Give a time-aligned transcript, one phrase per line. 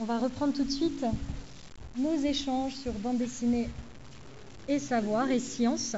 [0.00, 1.04] On va reprendre tout de suite
[1.96, 3.68] nos échanges sur bande dessinée
[4.68, 5.96] et savoir et science.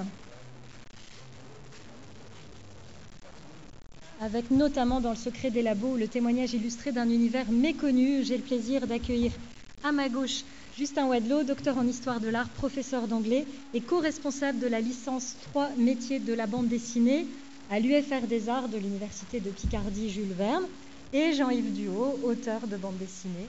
[4.23, 8.25] Avec notamment dans le secret des labos le témoignage illustré d'un univers méconnu.
[8.25, 9.33] J'ai le plaisir d'accueillir
[9.85, 10.45] à ma gauche
[10.79, 15.73] Justin Wadlow, docteur en histoire de l'art, professeur d'anglais et co-responsable de la licence 3
[15.77, 17.27] métiers de la bande dessinée
[17.71, 20.65] à l'UFR des Arts de l'Université de Picardie Jules Verne,
[21.13, 23.49] et Jean-Yves Duhaut, auteur de bande dessinée,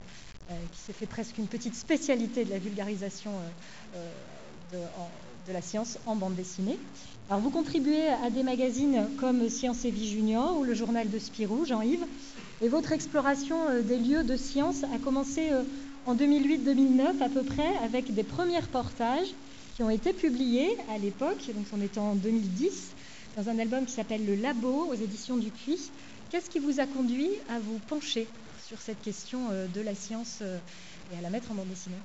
[0.72, 3.32] qui s'est fait presque une petite spécialité de la vulgarisation
[3.96, 3.98] euh,
[4.76, 4.88] euh,
[5.48, 6.78] de, la science en bande dessinée.
[7.30, 11.20] Alors vous contribuez à des magazines comme Science et Vie Junior ou le journal de
[11.20, 12.06] Spirou, Jean-Yves,
[12.62, 15.50] et votre exploration des lieux de science a commencé
[16.06, 19.34] en 2008-2009 à peu près avec des premiers reportages
[19.76, 22.92] qui ont été publiés à l'époque, donc on était en 2010,
[23.38, 25.52] dans un album qui s'appelle Le Labo aux éditions du.
[26.30, 28.28] Qu'est-ce qui vous a conduit à vous pencher
[28.72, 30.58] sur cette question euh, de la science euh,
[31.14, 31.98] et à la mettre en bande dessinée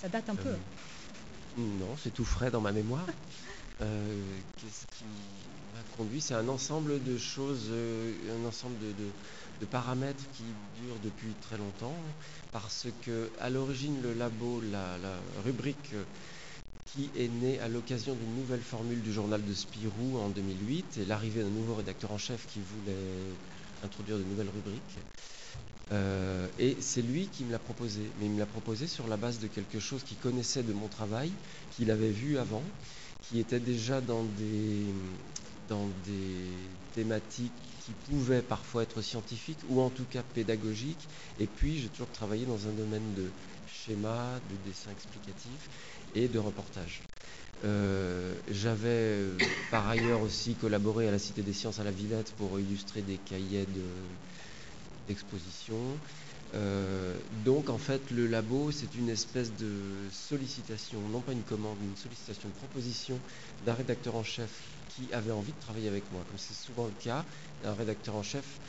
[0.00, 0.48] Ça date un peu.
[0.48, 0.56] Euh,
[1.58, 3.04] non, c'est tout frais dans ma mémoire.
[3.78, 5.04] Qu'est-ce qui
[5.74, 6.22] m'a conduit?
[6.22, 9.10] C'est un ensemble de choses, un ensemble de, de,
[9.60, 10.44] de, paramètres qui
[10.80, 11.96] durent depuis très longtemps.
[12.52, 15.94] Parce que, à l'origine, le labo, la, la rubrique
[16.94, 21.04] qui est né à l'occasion d'une nouvelle formule du journal de Spirou en 2008 et
[21.04, 22.96] l'arrivée d'un nouveau rédacteur en chef qui voulait
[23.84, 24.98] introduire de nouvelles rubriques.
[25.90, 29.16] Euh, et c'est lui qui me l'a proposé, mais il me l'a proposé sur la
[29.16, 31.38] base de quelque chose qu'il connaissait de mon travail,
[31.70, 32.72] qu'il avait vu avant,
[33.20, 34.94] qui était déjà dans des,
[35.68, 41.08] dans des thématiques qui pouvaient parfois être scientifiques ou en tout cas pédagogiques.
[41.38, 45.68] Et puis j'ai toujours travaillé dans un domaine de schéma, de dessin explicatif
[46.14, 47.04] et de reportage.
[47.64, 49.38] Euh, J'avais euh,
[49.70, 53.18] par ailleurs aussi collaboré à la Cité des Sciences à la Villette pour illustrer des
[53.18, 53.66] cahiers
[55.12, 55.76] d'exposition.
[55.94, 55.98] De,
[56.54, 61.78] euh, donc en fait le labo c'est une espèce de sollicitation, non pas une commande,
[61.80, 63.22] mais une sollicitation de proposition
[63.60, 64.50] d'un rédacteur en chef
[64.88, 66.24] qui avait envie de travailler avec moi.
[66.28, 67.24] Comme c'est souvent le cas,
[67.64, 68.60] un rédacteur en chef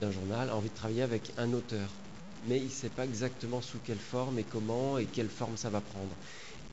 [0.00, 1.90] d'un journal a envie de travailler avec un auteur
[2.42, 5.70] mais il ne sait pas exactement sous quelle forme et comment et quelle forme ça
[5.70, 6.16] va prendre.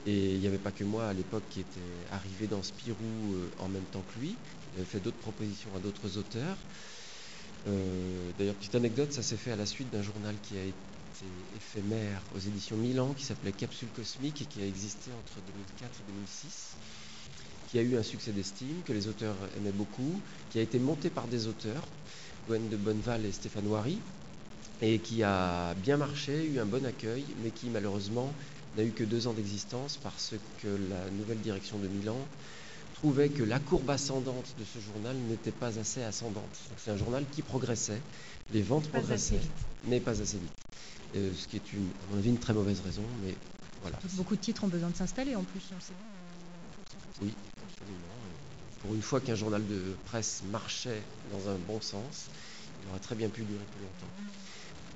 [0.06, 3.54] Et il n'y avait pas que moi à l'époque qui était arrivé dans Spirou euh,
[3.60, 4.40] en même temps que lui.
[4.74, 6.58] Il avait fait d'autres propositions à d'autres auteurs.
[7.68, 10.76] Euh, D'ailleurs, petite anecdote, ça s'est fait à la suite d'un journal qui a été
[11.56, 16.12] éphémère aux éditions Milan, qui s'appelait Capsule Cosmique et qui a existé entre 2004 et
[16.12, 16.78] 2006,
[17.70, 21.10] qui a eu un succès d'estime, que les auteurs aimaient beaucoup, qui a été monté
[21.10, 21.84] par des auteurs,
[22.48, 24.00] Gwen de Bonneval et Stéphane Wary,
[24.82, 28.34] et qui a bien marché, eu un bon accueil, mais qui malheureusement
[28.78, 32.18] n'a eu que deux ans d'existence parce que la nouvelle direction de Milan
[33.00, 36.60] trouvait que la courbe ascendante de ce journal n'était pas assez ascendante.
[36.78, 38.02] C'est un journal qui progressait,
[38.54, 39.40] les ventes pas progressaient,
[39.88, 40.52] mais pas assez vite.
[41.16, 43.34] Euh, ce qui est une, à mon avis, une très mauvaise raison, mais
[43.82, 43.98] voilà.
[44.16, 45.62] Beaucoup de titres ont besoin de s'installer en plus.
[47.22, 47.34] Oui,
[47.72, 47.98] absolument.
[48.82, 52.28] Pour une fois qu'un journal de presse marchait dans un bon sens,
[52.84, 54.14] il aurait très bien pu durer plus longtemps.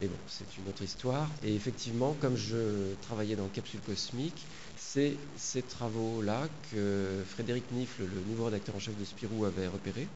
[0.02, 1.30] Mais bon, c'est une autre histoire.
[1.44, 4.46] Et effectivement, comme je travaillais dans Capsule Cosmique,
[4.94, 10.08] c'est ces travaux-là que Frédéric Nifle, le nouveau rédacteur en chef de Spirou, avait repéré,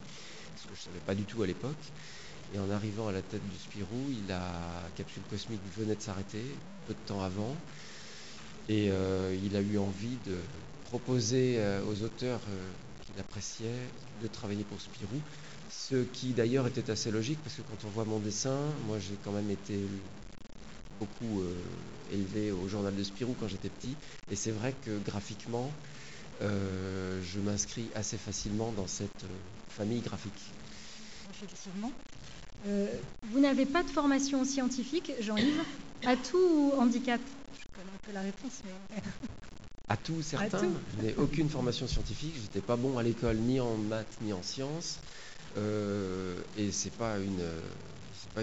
[0.55, 1.91] ce que je ne savais pas du tout à l'époque.
[2.53, 6.43] Et en arrivant à la tête du Spirou, il a, Capsule Cosmique venait de s'arrêter,
[6.85, 7.55] peu de temps avant.
[8.69, 10.37] Et euh, il a eu envie de
[10.83, 12.71] proposer euh, aux auteurs euh,
[13.01, 13.89] qu'il appréciait
[14.21, 15.19] de travailler pour Spirou
[15.69, 19.17] ce qui d'ailleurs était assez logique parce que quand on voit mon dessin, moi j'ai
[19.25, 19.75] quand même été
[20.99, 21.43] beaucoup
[22.11, 23.95] élevé au journal de Spirou quand j'étais petit
[24.31, 25.71] et c'est vrai que graphiquement
[26.41, 29.27] euh, je m'inscris assez facilement dans cette euh,
[29.69, 30.53] famille graphique.
[31.31, 31.91] Effectivement.
[32.67, 32.87] Euh,
[33.31, 35.63] vous n'avez pas de formation scientifique, Jean-Yves
[36.05, 37.21] Atout ou handicap?
[37.59, 39.01] Je connais un peu la réponse, mais...
[39.89, 40.59] Atout, certain.
[40.97, 42.35] Je n'ai aucune formation scientifique.
[42.41, 44.99] J'étais pas bon à l'école, ni en maths, ni en sciences.
[45.57, 47.41] Euh, et c'est pas une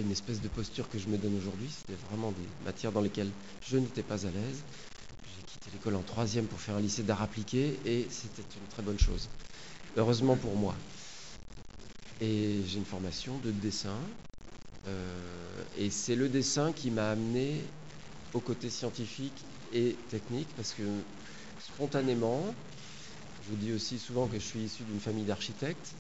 [0.01, 1.69] une espèce de posture que je me donne aujourd'hui.
[1.71, 3.31] C'était vraiment des matières dans lesquelles
[3.69, 4.63] je n'étais pas à l'aise.
[5.37, 8.83] J'ai quitté l'école en troisième pour faire un lycée d'art appliqué et c'était une très
[8.83, 9.29] bonne chose.
[9.97, 10.75] Heureusement pour moi.
[12.21, 13.97] Et j'ai une formation de dessin.
[14.87, 17.61] Euh, et c'est le dessin qui m'a amené
[18.35, 20.83] au côté scientifique et technique parce que
[21.75, 22.55] spontanément,
[23.45, 25.95] je vous dis aussi souvent que je suis issu d'une famille d'architectes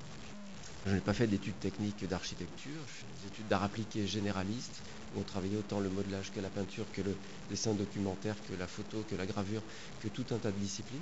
[0.86, 4.82] je n'ai pas fait d'études techniques d'architecture, je fais des études d'art appliqué généraliste,
[5.14, 7.16] où on travaillait autant le modelage que la peinture, que le
[7.48, 9.62] dessin documentaire, que la photo, que la gravure,
[10.00, 11.00] que tout un tas de disciplines.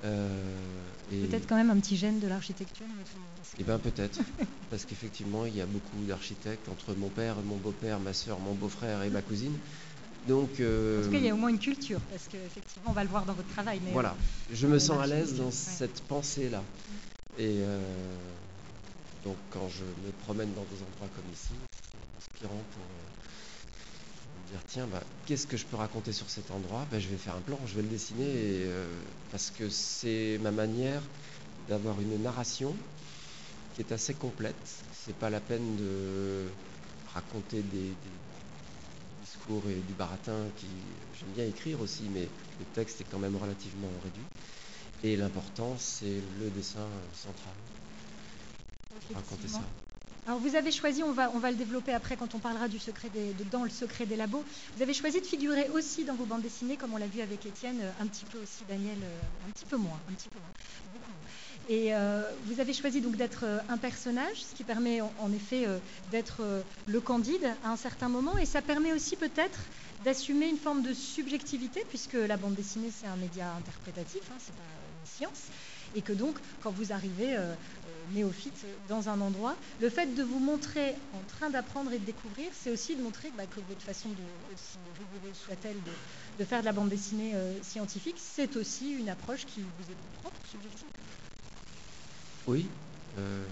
[0.00, 2.86] Peut-être quand même un petit gène de l'architecture
[3.58, 4.20] Eh bien peut-être,
[4.70, 8.54] parce qu'effectivement il y a beaucoup d'architectes entre mon père, mon beau-père, ma soeur, mon
[8.54, 9.58] beau-frère et ma cousine.
[10.28, 13.04] Donc, En tout cas, il y a au moins une culture, parce qu'effectivement, on va
[13.04, 13.78] le voir dans votre travail.
[13.92, 14.16] voilà,
[14.52, 16.64] je me sens à l'aise dans cette pensée-là.
[17.38, 17.60] Et
[19.26, 21.54] donc quand je me promène dans des endroits comme ici,
[21.90, 26.86] c'est inspirant pour me dire tiens, bah, qu'est-ce que je peux raconter sur cet endroit?
[26.92, 28.86] Bah, Je vais faire un plan, je vais le dessiner, euh,
[29.32, 31.02] parce que c'est ma manière
[31.68, 32.72] d'avoir une narration
[33.74, 34.54] qui est assez complète.
[35.04, 36.46] C'est pas la peine de
[37.12, 37.96] raconter des,
[39.24, 40.68] discours et du baratin qui
[41.18, 42.28] j'aime bien écrire aussi, mais
[42.60, 44.28] le texte est quand même relativement réduit.
[45.02, 47.56] Et l'important, c'est le dessin central
[49.14, 49.60] raconter ça.
[50.26, 52.80] Alors vous avez choisi, on va, on va le développer après quand on parlera du
[52.80, 54.44] secret des, dans le secret des labos,
[54.76, 57.46] vous avez choisi de figurer aussi dans vos bandes dessinées, comme on l'a vu avec
[57.46, 60.38] Étienne, euh, un petit peu aussi Daniel, euh, un petit peu moins, un petit peu
[60.40, 60.48] moins.
[61.68, 65.66] Et euh, vous avez choisi donc d'être un personnage, ce qui permet en, effet
[66.12, 66.42] d'être
[66.86, 69.58] le candide à un certain moment, et ça permet aussi peut-être
[70.04, 74.54] d'assumer une forme de subjectivité, puisque la bande dessinée c'est un média interprétatif, hein, c'est
[74.54, 75.42] pas une science,
[75.96, 77.36] et que donc quand vous arrivez
[78.12, 79.56] néophyte dans un endroit.
[79.80, 83.30] Le fait de vous montrer en train d'apprendre et de découvrir, c'est aussi de montrer
[83.36, 85.76] bah, que votre façon, de, aussi rigoureuse soit-elle,
[86.38, 90.20] de, faire de la bande dessinée euh, scientifique, c'est aussi une approche qui vous est
[90.20, 90.88] propre, subjective.
[92.46, 92.66] Oui.
[93.18, 93.44] Euh,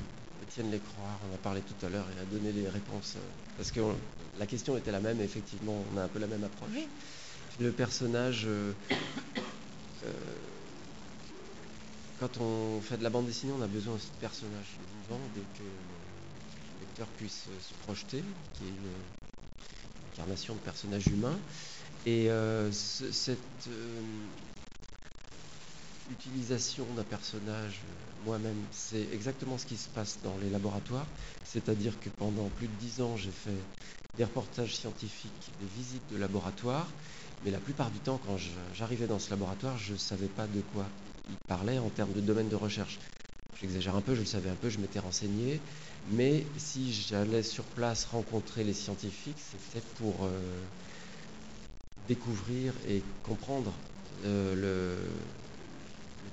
[0.43, 3.15] Étienne Lécroix on a parlé tout à l'heure et a donné les réponses.
[3.17, 3.21] Euh,
[3.57, 3.81] parce que
[4.39, 6.71] la question était la même, et effectivement, on a un peu la même approche.
[7.61, 8.49] Le personnage
[12.25, 15.43] quand on fait de la bande dessinée, on a besoin aussi de personnages vivants, dès
[15.43, 18.23] que le lecteur puisse se projeter,
[18.55, 21.37] qui est une incarnation de personnages humains.
[22.07, 23.39] Et euh, cette
[23.69, 24.01] euh,
[26.13, 31.07] utilisation d'un personnage, euh, moi-même, c'est exactement ce qui se passe dans les laboratoires.
[31.45, 33.61] C'est-à-dire que pendant plus de dix ans, j'ai fait
[34.17, 36.87] des reportages scientifiques, des visites de laboratoire.
[37.45, 38.39] Mais la plupart du temps, quand
[38.73, 40.87] j'arrivais dans ce laboratoire, je ne savais pas de quoi
[41.29, 42.99] il parlait en termes de domaine de recherche.
[43.61, 45.61] J'exagère un peu, je le savais un peu, je m'étais renseigné,
[46.11, 50.29] mais si j'allais sur place rencontrer les scientifiques, c'était pour euh,
[52.09, 53.73] découvrir et comprendre
[54.25, 54.99] euh, le,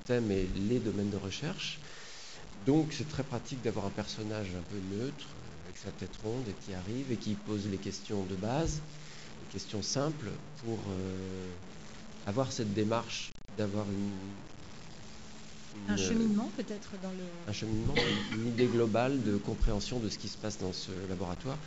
[0.06, 1.80] thème et les domaines de recherche.
[2.66, 5.28] Donc c'est très pratique d'avoir un personnage un peu neutre,
[5.66, 8.82] avec sa tête ronde, et qui arrive et qui pose les questions de base,
[9.46, 10.30] les questions simples,
[10.66, 11.48] pour euh,
[12.26, 14.12] avoir cette démarche d'avoir une,
[15.88, 17.24] un cheminement peut-être dans le...
[17.48, 17.94] Un cheminement,
[18.34, 21.58] une idée globale de compréhension de ce qui se passe dans ce laboratoire,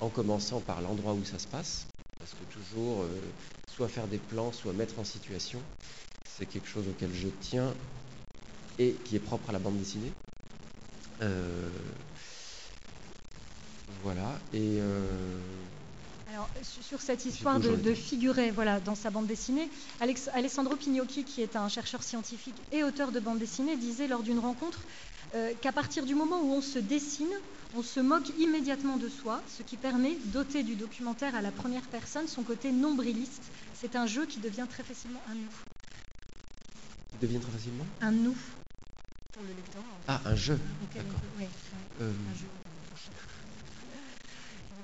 [0.00, 1.86] en commençant par l'endroit où ça se passe,
[2.18, 3.08] parce que toujours, euh,
[3.68, 5.60] soit faire des plans, soit mettre en situation,
[6.28, 7.74] c'est quelque chose auquel je tiens
[8.78, 10.12] et qui est propre à la bande dessinée.
[11.22, 11.68] Euh,
[14.02, 14.78] voilà, et...
[14.80, 15.40] Euh,
[16.62, 19.68] sur cette histoire de, figurer voilà, dans sa bande dessinée,
[20.32, 24.38] Alessandro Pignocchi, qui est un chercheur scientifique et auteur de bande dessinée, disait lors d'une
[24.38, 24.80] rencontre
[25.34, 27.32] euh, qu'à partir du moment où on se dessine,
[27.76, 31.82] on se moque immédiatement de soi, ce qui permet d'ôter du documentaire à la première
[31.82, 33.42] personne son côté nombriliste.
[33.74, 35.50] C'est un jeu qui devient très facilement un nous.
[37.10, 38.36] Qui devient très facilement Un nous
[39.32, 39.82] pour le lecteur.
[40.08, 40.58] Ah, un jeu.
[40.94, 41.20] D'accord.
[42.00, 42.65] Euh, un jeu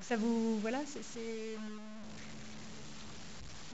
[0.03, 0.59] ça vous.
[0.61, 1.57] Voilà, c'est.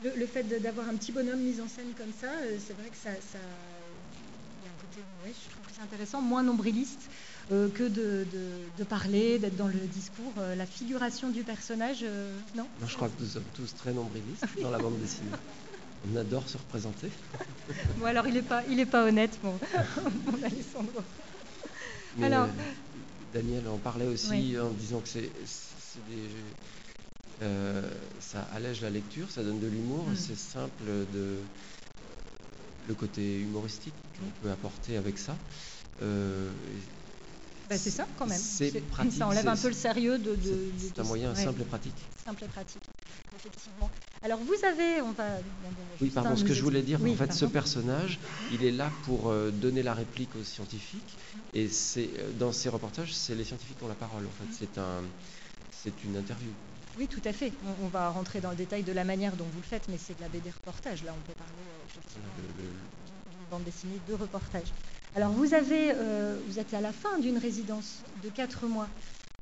[0.04, 2.96] Le, fait d'avoir un petit bonhomme mis en scène comme ça, euh, c'est vrai que
[2.96, 3.10] ça.
[3.32, 7.10] ça y a un côté, ouais, je trouve que c'est intéressant, moins nombriliste
[7.50, 8.24] euh, que de,
[8.78, 10.32] de, parler, d'être dans le discours.
[10.38, 12.04] Euh, la figuration du personnage,
[12.54, 12.68] non?
[12.86, 15.30] Je crois que nous sommes tous très nombrilistes dans la bande dessinée.
[16.12, 17.10] On adore se représenter.
[17.96, 19.58] bon, alors il n'est pas, il est pas honnête, mon,
[20.26, 21.00] mon Alessandro.
[22.22, 22.46] alors,
[23.34, 25.32] Daniel en parlait aussi en disant que c'est
[27.42, 27.90] euh,
[28.20, 30.16] ça allège la lecture, ça donne de l'humour, mm.
[30.16, 31.36] c'est simple de
[32.88, 35.36] le côté humoristique qu'on peut apporter avec ça.
[36.02, 36.50] Euh,
[37.68, 38.38] bah, c'est ça quand même.
[38.38, 39.12] C'est pratique.
[39.12, 40.36] Ça enlève un peu le sérieux de.
[40.78, 41.94] c'est un moyen simple et pratique.
[42.24, 42.82] Simple et pratique,
[43.36, 43.90] effectivement.
[44.22, 45.26] Alors vous avez, on va.
[46.00, 46.34] Oui, pardon.
[46.34, 48.18] Ce que je voulais dire, en fait, ce personnage,
[48.52, 51.18] il est là pour euh, donner la réplique aux scientifiques,
[51.52, 54.24] et c'est dans ces reportages, c'est les scientifiques qui ont la parole.
[54.24, 55.02] En fait, c'est un
[55.82, 56.50] c'est une interview.
[56.98, 57.52] Oui, tout à fait.
[57.82, 60.16] On, va rentrer dans le détail de la manière dont vous le faites, mais c'est
[60.16, 61.04] de la BD reportage.
[61.04, 62.28] Là, on peut parler euh, effectivement
[63.30, 64.66] d'une bande dessinée de reportage.
[65.14, 68.88] Alors, vous, avez, euh, vous êtes à la fin d'une résidence de quatre mois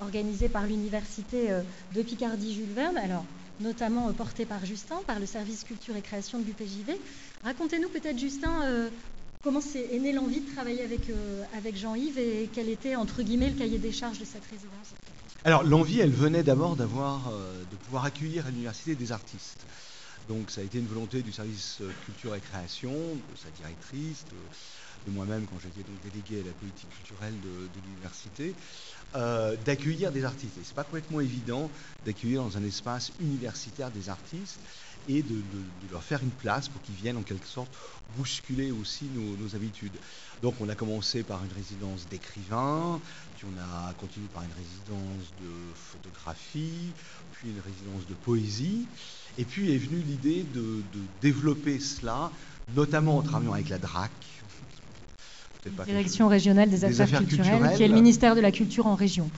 [0.01, 1.63] organisée par l'Université euh,
[1.95, 3.25] de Picardie-Jules Verne, alors
[3.61, 6.99] notamment portée par Justin, par le service culture et création de l'UPJV.
[7.43, 8.91] Racontez-nous peut-être, Justin,
[9.43, 11.01] comment est, née l'envie de travailler avec,
[11.57, 14.93] avec Jean-Yves et quel était, entre guillemets, le cahier des charges de cette résidence?
[15.47, 17.31] Alors, l'envie, elle venait d'abord d'avoir,
[17.71, 19.65] de pouvoir accueillir à l'université des artistes.
[20.29, 24.25] Donc ça a été une volonté du service culture et création, de sa directrice,
[25.07, 28.57] de, moi-même quand j'étais donc délégué à la politique culturelle de, l'université,
[29.15, 30.59] euh, d'accueillir des artistes.
[30.59, 31.71] Et c'est pas complètement évident
[32.05, 34.59] d'accueillir dans un espace universitaire des artistes
[35.07, 35.45] et de,
[35.93, 37.71] leur faire une place pour qu'ils viennent en quelque sorte
[38.17, 39.97] bousculer aussi nos, habitudes.
[40.43, 43.01] Donc on a commencé par une résidence d'écrivains,
[43.37, 46.93] puis on a continué par une résidence de photographie,
[47.33, 48.87] puis une résidence de poésie.
[49.39, 50.83] Et puis est venue l'idée de,
[51.21, 52.31] développer cela,
[52.75, 54.11] notamment en travaillant avec la DRAC.
[55.85, 59.29] Direction régionale des, affaires, culturelles, qui est le ministère de la Culture en région.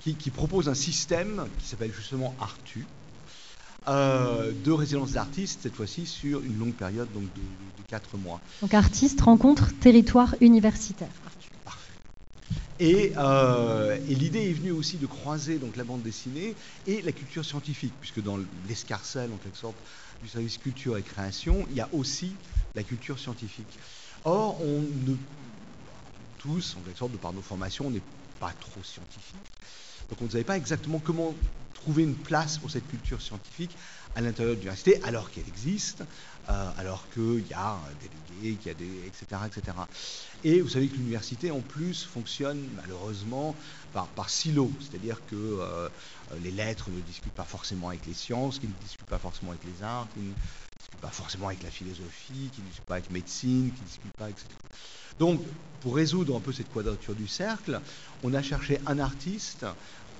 [0.00, 2.86] qui, propose un système qui s'appelle justement Artu,
[3.88, 8.40] euh, de résidence d'artistes, cette fois-ci sur une longue période donc de, de, 4 mois.
[8.60, 11.08] Donc artistes, rencontre, territoire universitaire.
[12.80, 16.56] Euh, et, l'idée est venue aussi de croiser donc la bande dessinée
[16.86, 19.76] et la culture scientifique, puisque dans l'escarcelle, en quelque sorte,
[20.22, 22.36] du service culture et création, il y a aussi
[22.74, 23.78] la culture scientifique.
[24.24, 25.16] Or, on ne,
[26.38, 28.02] tous, en quelque sorte, de par nos formations, on n'est
[28.38, 29.38] pas trop scientifique.
[30.08, 31.34] Donc on ne savait pas exactement comment
[31.74, 33.76] trouver une place pour cette culture scientifique
[34.14, 36.02] à l'intérieur de l'université, alors qu'elle existe,
[36.50, 39.76] euh, alors qu'il y a un délégué, qu'il y a des, etc., etc.
[40.44, 43.54] Et vous savez que l'université, en plus, fonctionne malheureusement
[43.92, 45.88] par, par silo, c'est-à-dire que euh,
[46.42, 49.64] les lettres ne discutent pas forcément avec les sciences, qui ne discutent pas forcément avec
[49.64, 50.32] les arts, qui ne
[50.78, 54.16] discutent pas forcément avec la philosophie, qui ne discutent pas avec médecine, qui ne discutent
[54.18, 54.46] pas, etc.
[55.18, 55.42] Donc,
[55.82, 57.80] pour résoudre un peu cette quadrature du cercle,
[58.22, 59.66] on a cherché un artiste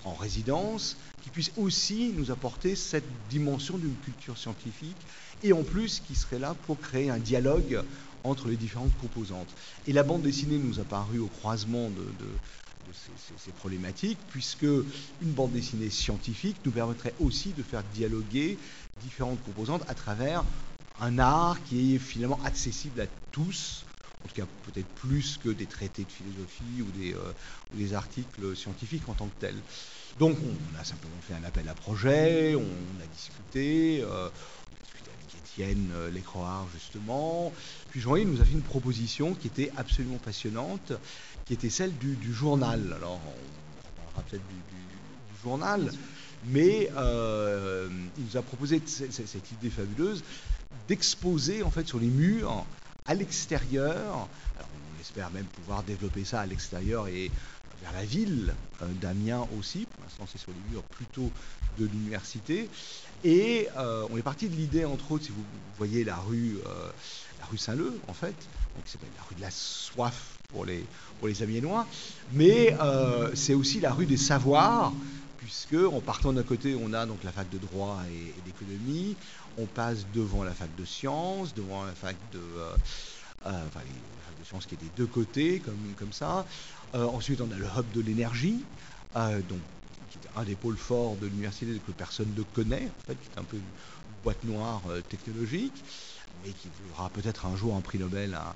[0.04, 4.96] en résidence qui puisse aussi nous apporter cette dimension d'une culture scientifique
[5.42, 7.82] et en plus qui serait là pour créer un dialogue
[8.24, 9.54] entre les différentes composantes.
[9.86, 12.04] Et la bande dessinée nous a paru au croisement de,
[13.36, 18.58] ces, problématiques, puisque une bande dessinée scientifique nous permettrait aussi de faire dialoguer
[19.00, 20.44] différentes composantes à travers
[21.00, 23.84] un art qui est finalement accessible à tous,
[24.24, 27.32] en tout cas peut-être plus que des traités de philosophie ou des, euh,
[27.72, 29.62] ou des articles scientifiques en tant que tels.
[30.18, 34.28] Donc on a simplement fait un appel à projet, on a discuté, euh,
[35.44, 37.52] Étienne euh, Lécroard justement.
[37.90, 40.92] Puis Jean-Yves nous a fait une proposition qui était absolument passionnante,
[41.44, 42.92] qui était celle du, journal.
[42.96, 44.54] Alors on parlera peut-être du,
[45.44, 45.92] journal,
[46.46, 50.24] mais euh, il nous a proposé cette, idée fabuleuse
[50.88, 52.66] d'exposer en fait sur les murs
[53.06, 54.28] à l'extérieur.
[54.58, 57.30] on espère même pouvoir développer ça à l'extérieur et
[57.92, 59.86] la ville euh, d'Amiens aussi.
[59.86, 61.30] Pour l'instant, c'est sur les murs plutôt
[61.78, 62.68] de l'université.
[63.24, 65.44] Et euh, on est parti de l'idée, entre autres, si vous
[65.76, 66.90] voyez la rue, euh,
[67.50, 68.34] rue Saint-Leu, en fait,
[68.84, 70.84] qui s'appelle la rue de la soif pour les,
[71.18, 71.34] pour les
[72.32, 72.76] mais
[73.34, 74.92] c'est aussi la rue des savoirs,
[75.38, 79.16] puisque en partant d'un côté, on a donc la fac de droit et, d'économie,
[79.58, 82.40] on passe devant la fac de sciences, devant la fac de...
[84.44, 85.60] sciences qui est des deux côtés,
[85.98, 86.46] comme ça.
[86.94, 88.64] Euh, ensuite, on a le hub de l'énergie,
[89.16, 89.42] euh,
[90.10, 93.28] qui est un des pôles forts de l'université que personne ne connaît, en fait, qui
[93.28, 95.84] est un peu une boîte noire euh, technologique,
[96.42, 98.54] mais qui aura peut-être un jour un prix Nobel à,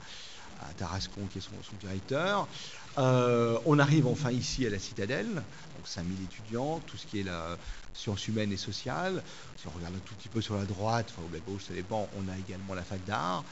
[0.77, 2.49] Tarascon, qui est son, directeur.
[2.97, 5.27] on arrive enfin ici à la citadelle,
[5.75, 7.59] donc 5000 étudiants, tout ce qui est la
[7.95, 9.23] sciences humaines et sociales.
[9.57, 11.75] Si on regarde un tout petit peu sur la droite, enfin, ou la gauche, ça
[11.75, 13.45] dépend, on a également la fac d'art.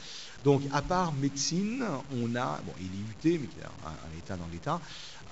[0.44, 1.84] Donc, à part médecine,
[2.16, 4.80] on a, bon, il est UT, mais qui a un, état dans l'état,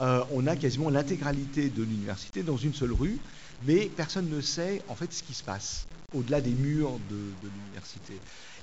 [0.00, 3.18] euh, on a quasiment l'intégralité de l'université dans une seule rue,
[3.66, 8.14] mais personne ne sait en fait ce qui se passe au-delà des murs de, l'université.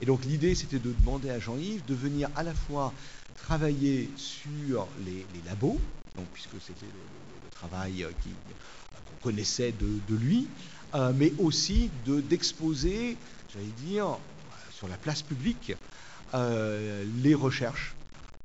[0.02, 2.94] Et donc l'idée, c'était de demander à Jean-Yves de venir à la fois
[3.36, 5.80] travailler sur les, labos,
[6.16, 10.48] donc puisque c'était le, travail euh, qu'on connaissait de, lui,
[10.94, 13.18] euh, mais aussi d'exposer,
[13.54, 14.18] j'allais dire,
[14.72, 15.74] sur la place publique,
[17.24, 17.96] les recherches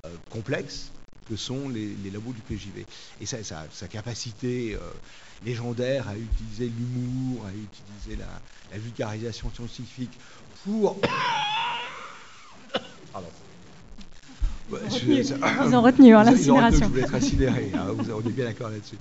[0.03, 0.89] euh, complexes
[1.29, 2.87] que sont les, labos du PJV.
[3.21, 3.43] Et sa,
[3.87, 4.79] capacité euh,
[5.45, 10.09] légendaire à utiliser l'humour, à utiliser la, vulgarisation scientifique
[10.63, 10.99] pour...
[13.13, 13.27] Pardon.
[15.07, 16.85] ils, ont retenu hein, l'incinération.
[16.85, 18.97] Je voulais être incinéré, hein, vous, on est bien d'accord là-dessus.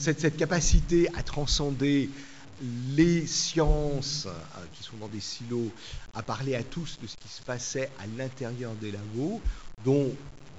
[0.00, 2.10] cette, cette, capacité à transcender
[2.62, 5.70] les sciences euh, qui sont dans des silos
[6.14, 9.40] à parler à tous de ce qui se passait à l'intérieur des labos,
[9.84, 10.10] dont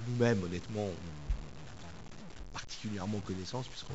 [0.07, 3.93] nous-mêmes, honnêtement, on n'a pas particulièrement connaissance, puisqu'on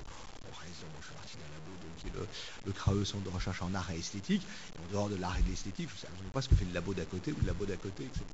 [1.00, 2.26] je fais partie d'un labo qui est le,
[2.66, 4.42] le CRAE, Centre de recherche en art et esthétique.
[4.42, 6.54] Et en dehors de l'art et de l'esthétique, je ne sais absolument pas ce que
[6.54, 8.24] fait le labo d'à côté ou le labo d'à côté, etc.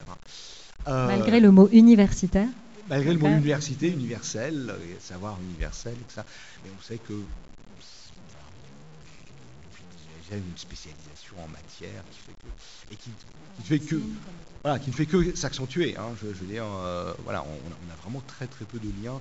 [0.87, 2.49] Malgré le mot universitaire
[2.89, 6.23] Malgré le mot université, universel, savoir universel, etc.
[6.65, 7.15] Mais on sait que
[10.29, 13.11] il y a une spécialisation en matière qui fait que et qui,
[13.65, 14.01] fait que
[14.63, 15.97] voilà, qui ne fait que s'accentuer.
[15.97, 19.21] Hein, je, veux dire, euh, voilà, on, a vraiment très très peu de liens.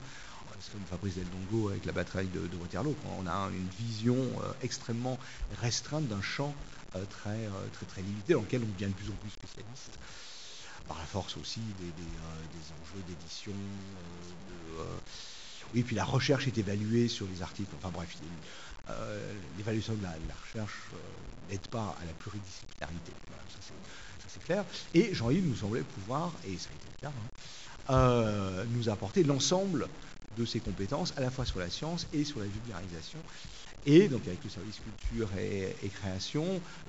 [0.61, 2.95] C'est comme Fabrice Del Dongo avec la bataille de, Waterloo.
[3.19, 5.19] On a une vision euh, extrêmement
[5.61, 6.55] restreinte d'un champ
[6.95, 9.99] euh, très, euh, très très limité dans lequel on devient de plus en plus spécialiste
[10.87, 13.53] par la force aussi des, des, euh, enjeux d'édition.
[14.79, 14.83] Euh,
[15.73, 17.69] oui, puis la recherche est évaluée sur les articles.
[17.77, 18.15] Enfin bref,
[18.89, 20.11] euh, l'évaluation de la,
[20.43, 20.75] recherche
[21.49, 23.11] n'aide pas à la pluridisciplinarité.
[23.27, 24.65] Voilà, ça c'est clair.
[24.93, 29.23] Et Jean-Yves nous semblait pouvoir, et ça a été le cas, hein, euh, nous apporter
[29.23, 29.87] l'ensemble
[30.37, 33.19] de ses compétences, à la fois sur la science et sur la vulgarisation.
[33.85, 36.43] Et donc avec le service culture et, création,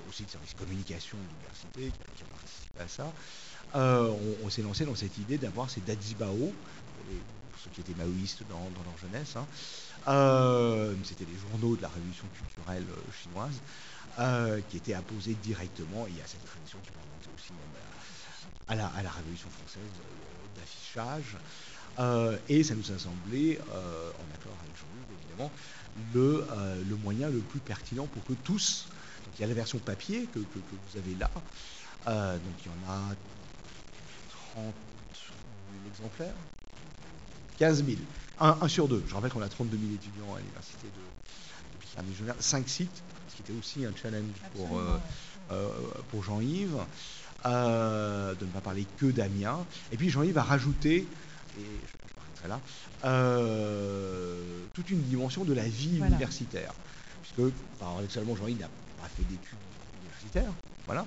[0.09, 3.13] aussi le service communication de l'université qui, a participé à ça,
[3.75, 4.13] euh,
[4.45, 8.71] on, s'est lancé dans cette idée d'avoir ces Dajibao, pour ceux qui étaient maoïstes dans,
[8.71, 9.47] dans leur jeunesse, hein,
[10.09, 13.61] euh, c'était les journaux de la révolution culturelle euh, chinoise,
[14.19, 17.53] euh, qui étaient apposés directement, et il y a cette tradition qui remonter aussi
[18.69, 19.83] à, la, Révolution française
[20.57, 21.37] d'affichage,
[22.49, 25.51] et ça nous a semblé, en accord avec Jean-Luc évidemment,
[26.15, 28.87] le, moyen le plus pertinent pour que tous,
[29.25, 31.31] donc il y a la version papier que, que, que vous avez là,
[32.37, 33.15] donc il y en a
[34.55, 34.73] 30 000
[35.89, 36.35] exemplaires
[37.59, 37.99] 15 000.
[38.41, 39.03] Un, un, sur deux.
[39.09, 43.37] Je rappelle qu'on a 32 000 étudiants à l'université de, de Picardie 5 sites, ce
[43.37, 44.99] qui était aussi un challenge pour, euh,
[45.53, 45.69] euh,
[46.11, 46.79] pour Jean-Yves,
[47.47, 49.65] euh, de ne pas parler que d'Amiens.
[49.93, 51.07] Et puis Jean-Yves a rajouté,
[51.59, 51.63] et
[52.43, 52.61] je là,
[53.05, 56.09] euh, toute une dimension de la vie voilà.
[56.15, 56.73] universitaire.
[57.23, 58.69] Puisque, paradoxalement, Jean-Yves n'a
[59.01, 59.59] pas fait d'études
[60.03, 60.53] universitaires.
[60.87, 61.07] Voilà.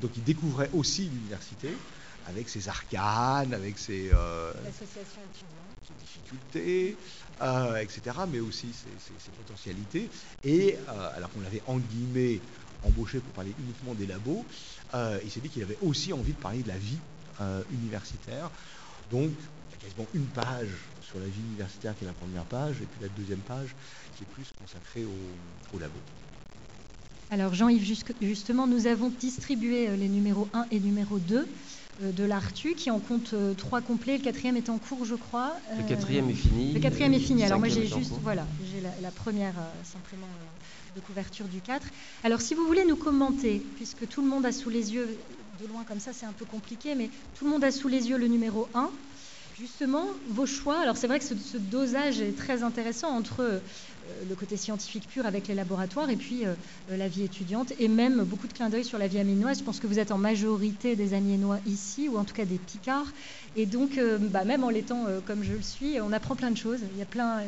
[0.00, 1.70] Donc il découvrait aussi l'université
[2.28, 4.86] avec ses arcanes, avec ses, euh, ses
[6.00, 6.96] difficultés,
[7.42, 10.08] euh, etc., mais aussi ses, ses, ses potentialités.
[10.44, 12.40] Et euh, alors qu'on l'avait guillemets
[12.84, 14.44] embauché pour parler uniquement des labos,
[14.94, 16.98] euh, il s'est dit qu'il avait aussi envie de parler de la vie
[17.72, 18.50] universitaire.
[19.10, 20.68] Donc, il y a quasiment une page
[21.00, 23.74] sur la vie universitaire qui est la première page, et puis la deuxième page
[24.14, 25.94] qui est plus consacrée au, au labo.
[27.30, 31.48] Alors Jean-Yves, justement, nous avons distribué les numéros 1 et numéro 2
[32.00, 34.16] de l'Artu qui en compte euh, trois complets.
[34.16, 35.54] Le quatrième est en cours, je crois.
[35.76, 36.72] Le quatrième est fini.
[36.72, 37.44] Le quatrième est fini.
[37.44, 41.60] Alors moi j'ai juste, voilà, j'ai la, la, première euh, simplement euh, de couverture du
[41.60, 41.86] 4.
[42.24, 45.18] Alors si vous voulez nous commenter, puisque tout le monde a sous les yeux,
[45.60, 48.08] de loin comme ça c'est un peu compliqué, mais tout le monde a sous les
[48.08, 48.90] yeux le numéro 1.
[49.58, 53.58] Justement, vos choix, alors c'est vrai que ce, ce, dosage est très intéressant entre euh,
[54.28, 56.54] le côté scientifique pur avec les laboratoires et puis euh,
[56.88, 59.58] la vie étudiante et même beaucoup de clins d'œil sur la vie amiénoise.
[59.58, 62.58] Je pense que vous êtes en majorité des amiénois ici ou en tout cas des
[62.58, 63.12] picards
[63.56, 66.50] et donc euh, bah, même en l'étant euh, comme je le suis, on apprend plein
[66.50, 66.80] de choses.
[66.92, 67.42] Il y a plein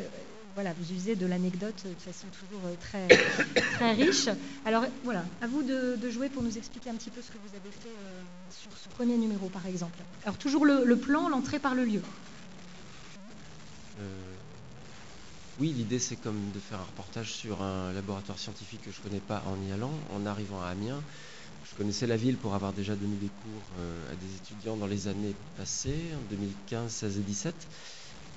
[0.55, 3.09] voilà, vous usez de l'anecdote de façon toujours très,
[3.75, 4.29] très riche.
[4.67, 7.57] Alors voilà, à vous de, jouer pour nous expliquer un petit peu ce que vous
[7.57, 9.99] avez fait euh, sur ce premier numéro, par exemple.
[10.25, 12.03] Alors toujours le, plan, l'entrée par le lieu.
[14.01, 14.32] Euh,
[15.59, 19.03] oui, l'idée c'est comme de faire un reportage sur un laboratoire scientifique que je ne
[19.03, 21.03] connais pas en y allant, en arrivant à Amiens.
[21.65, 24.87] Je connaissais la ville pour avoir déjà donné des cours euh, à des étudiants dans
[24.87, 27.69] les années passées, en 2015, 16 et 17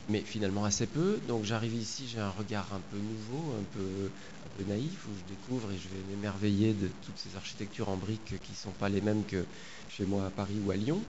[0.08, 1.20] mais finalement assez peu.
[1.28, 4.12] Donc j'arrive ici, j'ai un regard un peu nouveau, un peu,
[4.46, 7.98] un peu naïf, où je découvre et je vais m'émerveiller de toutes ces architectures en
[7.98, 9.46] briques qui ne sont pas les mêmes que
[9.90, 11.02] chez moi à Paris ou à Lyon.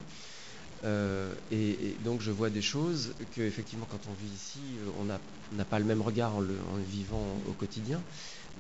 [0.86, 4.60] Euh, et, donc je vois des choses que effectivement quand on vit ici,
[4.98, 6.56] on n'a pas le même regard en, le,
[6.88, 8.00] vivant au quotidien.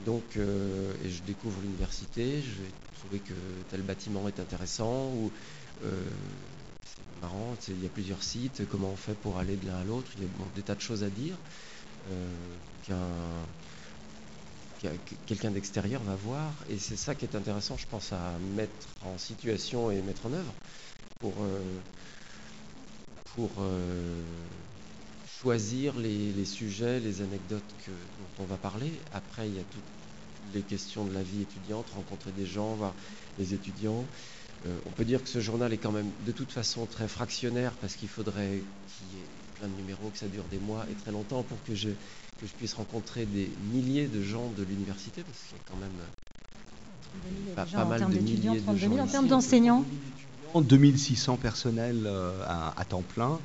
[0.04, 3.34] Donc euh, et je découvre l'université, je vais trouver que
[3.70, 5.30] tel bâtiment est intéressant ou
[5.84, 6.02] euh,
[7.20, 10.10] marrant, il y a plusieurs sites, comment on fait pour aller de l'un à l'autre,
[10.16, 11.36] il y a des tas de choses à dire
[12.10, 12.96] euh, qu'un
[14.80, 18.88] qu quelqu'un d'extérieur va voir, et c'est ça qui est intéressant, je pense, à mettre
[19.02, 20.52] en situation et mettre en œuvre
[21.18, 21.58] pour, euh,
[23.36, 24.22] pour euh,
[25.40, 28.90] choisir les, les, sujets, les anecdotes que, dont on va parler.
[29.14, 32.94] Après, il y a toutes les questions de la vie étudiante, rencontrer des gens, voir
[33.38, 34.04] les étudiants,
[34.66, 37.72] euh, on peut dire que ce journal est quand même de toute façon très fractionnaire
[37.80, 39.26] parce qu'il faudrait qu'il y ait
[39.58, 42.46] plein de numéros, que ça dure des mois et très longtemps pour que je, que
[42.46, 47.54] je puisse rencontrer des milliers de gens de l'université parce qu'il y a quand même
[47.54, 48.98] pas, pas mal de milliers de gens.
[48.98, 49.84] En termes d'enseignants
[50.60, 53.38] 2600 personnels euh, à, temps plein,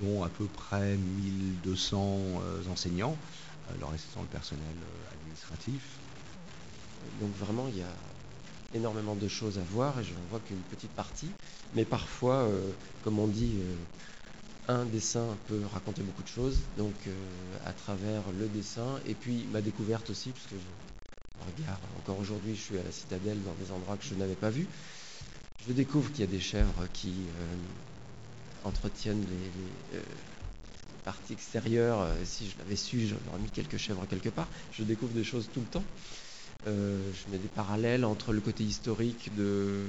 [0.00, 3.16] dont à peu près 1200 euh, enseignants.
[3.78, 4.76] le reste le personnel
[5.20, 5.82] administratif.
[7.20, 7.94] Donc vraiment, il y a
[8.74, 11.30] énormément de choses à voir et je n'en vois qu'une petite partie.
[11.74, 12.48] Mais parfois,
[13.02, 13.60] comme on dit,
[14.68, 16.94] un dessin peut raconter beaucoup de choses, donc
[17.66, 20.84] à travers le dessin, et puis ma découverte aussi, parce que je
[21.46, 24.50] regarde, encore aujourd'hui, je suis à la citadelle dans des endroits que je n'avais pas
[24.50, 24.66] vus.
[25.66, 27.12] Je découvre qu'il y a des chèvres qui
[28.64, 29.98] entretiennent les,
[31.04, 34.48] partie extérieure, euh, si je l'avais su, j'aurais mis quelques chèvres quelque part.
[34.72, 35.84] Je découvre des choses tout le temps.
[36.66, 39.84] Euh, je mets des parallèles entre le côté historique de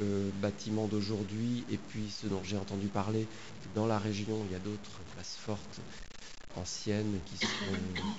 [0.00, 3.26] le bâtiment d'aujourd'hui et puis ce dont j'ai entendu parler.
[3.74, 5.80] Dans la région, il y a d'autres places fortes,
[6.56, 7.46] anciennes, qui sont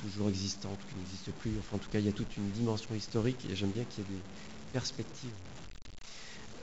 [0.04, 1.58] toujours existantes, qui n'existent plus.
[1.58, 4.04] Enfin, en tout cas, il y a toute une dimension historique et j'aime bien qu'il
[4.04, 4.22] y ait des
[4.74, 5.34] perspectives.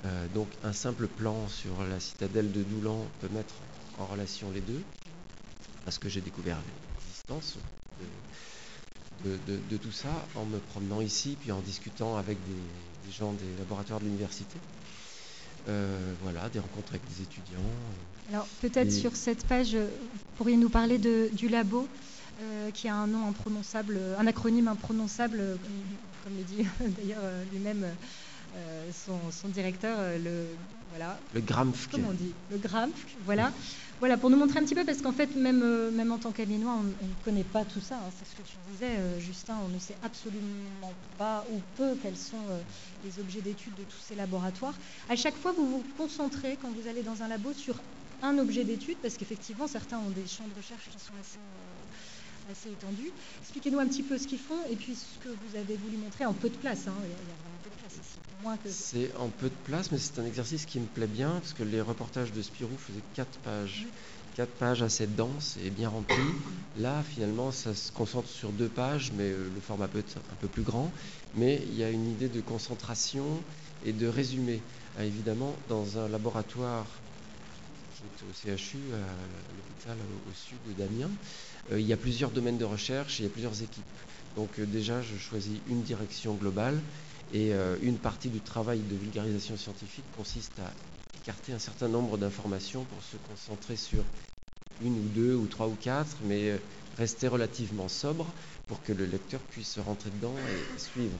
[0.04, 3.54] Euh, donc, un simple plan sur la citadelle de Doulan peut mettre
[3.98, 4.82] en relation les deux
[5.84, 6.58] parce que j'ai découvert
[6.96, 7.58] l'existence
[9.24, 14.00] de, tout ça en me promenant ici, puis en discutant avec des, gens des laboratoires
[14.00, 14.58] de l'université.
[15.68, 17.60] Euh, voilà, des rencontres avec des étudiants.
[18.30, 19.88] Alors peut-être sur cette page, vous
[20.36, 21.86] pourriez nous parler du labo
[22.40, 25.58] euh, qui a un nom imprononçable, un acronyme imprononçable,
[26.24, 26.66] comme le dit
[26.98, 27.86] d'ailleurs lui-même
[28.92, 30.46] son, directeur, le
[30.94, 31.18] voilà.
[31.32, 31.88] Le GRAMF.
[31.90, 32.92] Comment on dit Le GRAMF,
[33.24, 33.50] voilà.
[33.98, 36.32] Voilà, pour nous montrer un petit peu, parce qu'en fait, même, euh, même en tant
[36.32, 37.94] qu'Aminois, on ne connaît pas tout ça.
[37.94, 41.94] Hein, c'est ce que tu disais, euh, Justin, on ne sait absolument pas ou peu
[42.02, 42.60] quels sont euh,
[43.04, 44.74] les objets d'étude de tous ces laboratoires.
[45.08, 47.76] À chaque fois, vous vous concentrez, quand vous allez dans un labo, sur
[48.22, 51.38] un objet d'étude, parce qu'effectivement, certains ont des champs de recherche qui sont assez
[52.50, 53.12] assez étendus.
[53.40, 56.26] Expliquez-nous un petit peu ce qu'ils font et puis ce que vous avez voulu montrer
[56.26, 56.88] en peu de place.
[56.88, 56.94] Hein.
[57.04, 58.11] Il, y a, vraiment peu de place ici.
[58.66, 61.62] C'est en peu de place, mais c'est un exercice qui me plaît bien parce que
[61.62, 63.86] les reportages de Spirou faisaient quatre pages.
[64.34, 66.16] Quatre pages assez denses et bien remplies.
[66.78, 70.36] Là, finalement, ça se concentre sur deux pages, mais euh, le format peut être un
[70.40, 70.90] peu plus grand.
[71.34, 73.44] Mais il y a une idée de concentration
[73.84, 74.62] et de résumé.
[74.98, 76.86] Ah, évidemment, dans un laboratoire
[77.94, 81.10] qui est au CHU, à l'hôpital au sud d'Amiens,
[81.70, 83.84] euh, il y a plusieurs domaines de recherche et il y a plusieurs équipes.
[84.34, 86.80] Donc euh, déjà, je choisis une direction globale
[87.32, 90.70] et euh, une partie du travail de vulgarisation scientifique consiste à
[91.22, 94.04] écarter un certain nombre d'informations pour se concentrer sur
[94.84, 96.58] une ou deux ou trois ou quatre, mais
[96.98, 98.26] rester relativement sobre
[98.68, 101.18] pour que le lecteur puisse rentrer dedans et suivre.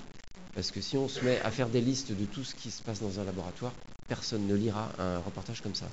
[0.55, 2.83] Parce que si on se met à faire des listes de tout ce qui se
[2.83, 3.73] passe dans un laboratoire,
[4.09, 5.87] personne ne lira un reportage comme ça.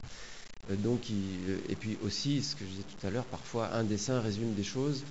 [0.69, 3.83] Euh, donc, euh, et puis aussi, ce que je disais tout à l'heure, parfois un
[3.83, 5.03] dessin résume des choses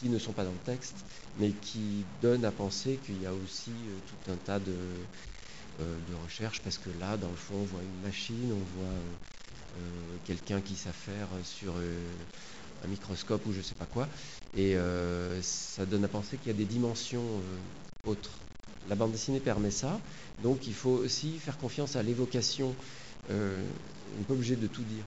[0.00, 0.94] qui ne sont pas dans le texte,
[1.38, 4.74] mais qui donnent à penser qu'il y a aussi euh, tout un tas de,
[5.78, 8.88] de recherches, parce que là, dans le fond, on voit une machine, on voit
[10.24, 11.74] quelqu'un qui s'affaire sur
[12.84, 14.08] un microscope ou je ne sais pas quoi,
[14.54, 14.74] et
[15.42, 17.40] ça donne à penser qu'il y a des dimensions
[18.04, 18.30] autres.
[18.88, 19.98] La bande dessinée permet ça,
[20.42, 22.74] donc il faut aussi faire confiance à l'évocation
[23.30, 25.04] on n'est pas obligé de tout dire.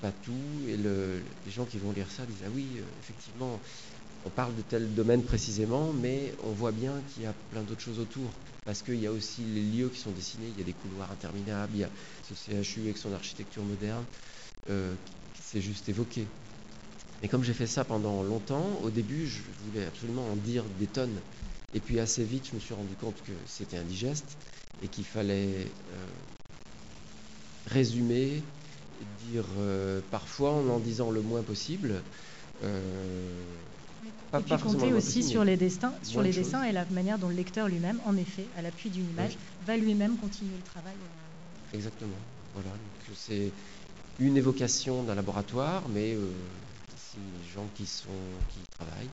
[0.00, 3.60] Pas tout, et les gens qui vont lire ça disent Ah oui, euh, effectivement,
[4.24, 7.82] on parle de tel domaine précisément, mais on voit bien qu'il y a plein d'autres
[7.82, 8.32] choses autour.
[8.64, 11.10] Parce qu'il y a aussi les lieux qui sont dessinés, il y a des couloirs
[11.10, 11.90] interminables, il y a
[12.22, 14.04] ce CHU avec son architecture moderne,
[14.68, 14.94] euh,
[15.40, 16.26] s'est juste évoqué.
[17.22, 20.86] Mais comme j'ai fait ça pendant longtemps, au début, je voulais absolument en dire des
[20.86, 21.20] tonnes.
[21.72, 24.36] Et puis assez vite, je me suis rendu compte que c'était indigeste
[24.82, 26.06] et qu'il fallait euh,
[27.66, 28.42] résumer,
[29.30, 32.02] dire euh, parfois en en disant le moins possible.
[32.64, 32.80] Euh,
[34.38, 37.34] et puis compter aussi sur les, destins, sur les dessins et la manière dont le
[37.34, 40.94] lecteur lui-même, en effet, à l'appui d'une image, va lui-même continuer le travail.
[40.94, 41.76] Euh.
[41.76, 42.10] Exactement.
[42.54, 42.70] Voilà.
[43.16, 43.50] C'est
[44.20, 46.16] une évocation d'un laboratoire, mais
[46.96, 48.08] c'est les gens qui sont
[48.50, 49.10] qui travaillent.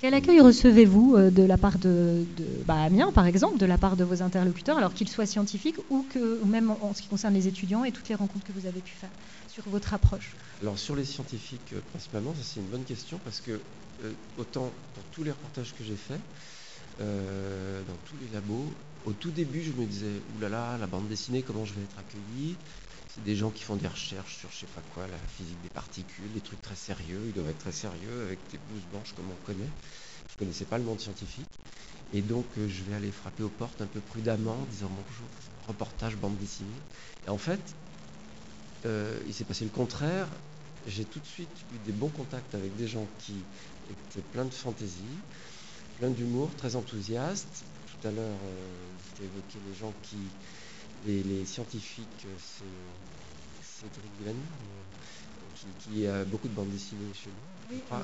[0.00, 2.26] Quel accueil recevez-vous euh, de la part de,
[2.64, 6.06] bah, Amiens, par exemple, de la part de vos interlocuteurs, alors qu'ils soient scientifiques ou,
[6.46, 8.94] même en, ce qui concerne les étudiants et toutes les rencontres que vous avez pu
[8.94, 9.10] faire
[9.46, 10.34] sur votre approche?
[10.62, 13.60] Alors sur les scientifiques euh, principalement, ça c'est une bonne question parce que
[14.02, 16.22] euh, autant dans tous les reportages que j'ai faits,
[16.98, 21.66] dans tous les labos, au tout début je me disais, oulala, la bande dessinée, comment
[21.66, 22.56] je vais être accueilli?
[23.14, 25.68] C'est des gens qui font des recherches sur je sais pas quoi, la physique des
[25.70, 29.30] particules, des trucs très sérieux, ils doivent être très sérieux avec des blouses blanches comme
[29.30, 29.74] on connaît.
[30.28, 31.60] Je ne connaissais pas le monde scientifique.
[32.12, 35.28] Et donc euh, je vais aller frapper aux portes un peu prudemment en disant bonjour,
[35.66, 36.84] reportage, bande dessinée.
[37.26, 37.76] Et en fait,
[38.86, 40.28] euh, il s'est passé le contraire.
[40.86, 43.48] J'ai tout de suite eu des bons contacts avec des gens qui
[43.88, 45.24] étaient pleins de fantaisie,
[45.96, 47.66] pleins d'humour, très enthousiastes.
[47.86, 50.36] Tout à l'heure, euh, vous évoqué les gens qui
[51.06, 52.26] les, scientifiques,
[53.62, 54.38] Cédric Villani,
[55.80, 57.96] qui, a beaucoup de bandes dessinées chez nous.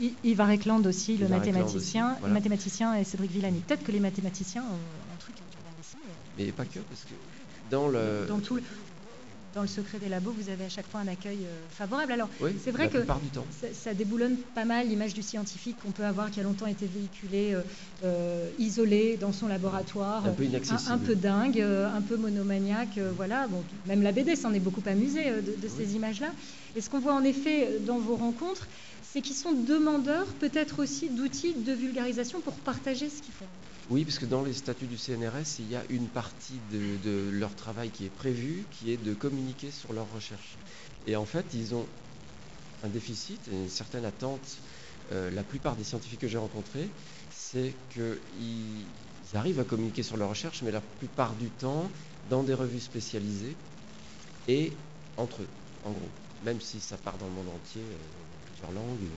[0.00, 3.60] et, Yves Arekland aussi, le mathématicien, le mathématicien et Cédric Villani.
[3.60, 6.02] Peut-être que les mathématiciens ont un truc qui bande dessinée.
[6.38, 7.14] Mais pas que, parce que
[7.70, 8.26] dans le...
[8.28, 8.62] Dans tout le
[9.54, 12.12] dans le secret des labos, vous avez à chaque fois un accueil euh, favorable.
[12.12, 12.28] Alors,
[12.62, 12.98] c'est vrai que
[13.72, 17.52] Ça, déboulonne pas mal l'image du scientifique qu'on peut avoir, qui a longtemps été véhiculé,
[17.52, 17.60] euh,
[18.04, 20.44] euh, isolé dans son laboratoire, un peu,
[20.88, 22.98] un, peu dingue, un peu monomaniaque.
[23.16, 26.32] voilà, bon, même la BD s'en est beaucoup amusée de, ces images-là.
[26.74, 28.66] Et ce qu'on voit en effet dans vos rencontres,
[29.02, 33.46] c'est qu'ils sont demandeurs peut-être aussi d'outils de vulgarisation pour partager ce qu'ils font.
[33.92, 37.54] Oui, parce que dans les statuts du CNRS, il y a une partie de, leur
[37.54, 40.56] travail qui est prévue, qui est de communiquer sur leurs recherches.
[41.06, 41.86] Et en fait, ils ont
[42.84, 44.56] un déficit une certaine attente.
[45.12, 46.88] Euh, la plupart des scientifiques que j'ai rencontrés,
[47.34, 48.86] c'est qu'ils
[49.34, 51.90] arrivent à communiquer sur leurs recherches, mais la plupart du temps
[52.30, 53.54] dans des revues spécialisées
[54.48, 54.72] et
[55.18, 55.48] entre eux,
[55.84, 56.08] en gros.
[56.46, 57.96] Même si ça part dans le monde entier, euh,
[58.46, 59.10] plusieurs langues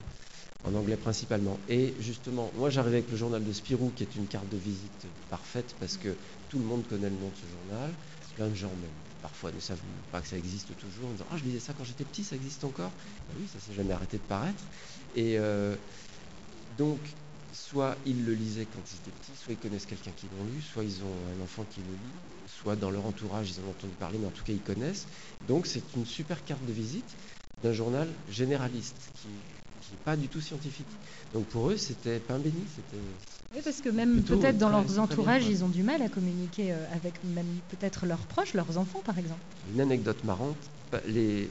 [0.64, 1.58] en anglais principalement.
[1.68, 5.06] Et justement, moi j'arrivais avec le journal de Spirou, qui est une carte de visite
[5.30, 6.14] parfaite parce que
[6.48, 7.90] tout le monde connaît le nom de ce journal.
[8.36, 8.90] Plein de gens même
[9.22, 9.80] parfois ne savent
[10.12, 12.36] pas que ça existe toujours, en disant Ah, je lisais ça quand j'étais petit, ça
[12.36, 12.90] existe encore
[13.28, 14.62] ben Oui, ça s'est jamais arrêté de paraître.
[15.14, 15.74] Et euh,
[16.78, 16.98] donc,
[17.52, 20.62] soit ils le lisaient quand ils étaient petits, soit ils connaissent quelqu'un qui l'a lu,
[20.62, 22.16] soit ils ont un enfant qui le lit,
[22.60, 25.06] soit dans leur entourage ils en ont entendu parler, mais en tout cas ils connaissent.
[25.48, 27.16] Donc, c'est une super carte de visite
[27.62, 29.28] d'un journal généraliste qui
[30.04, 30.86] pas du tout scientifique.
[31.32, 32.64] Donc pour eux, c'était pain béni.
[33.54, 36.76] Oui, parce que même peut-être dans leurs entourages, ils ont du mal à communiquer euh,
[36.94, 39.40] avec même peut-être leurs proches, leurs enfants par exemple.
[39.72, 40.58] Une anecdote marrante,
[41.06, 41.50] les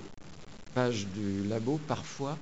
[0.73, 2.37] pages du labo, parfois,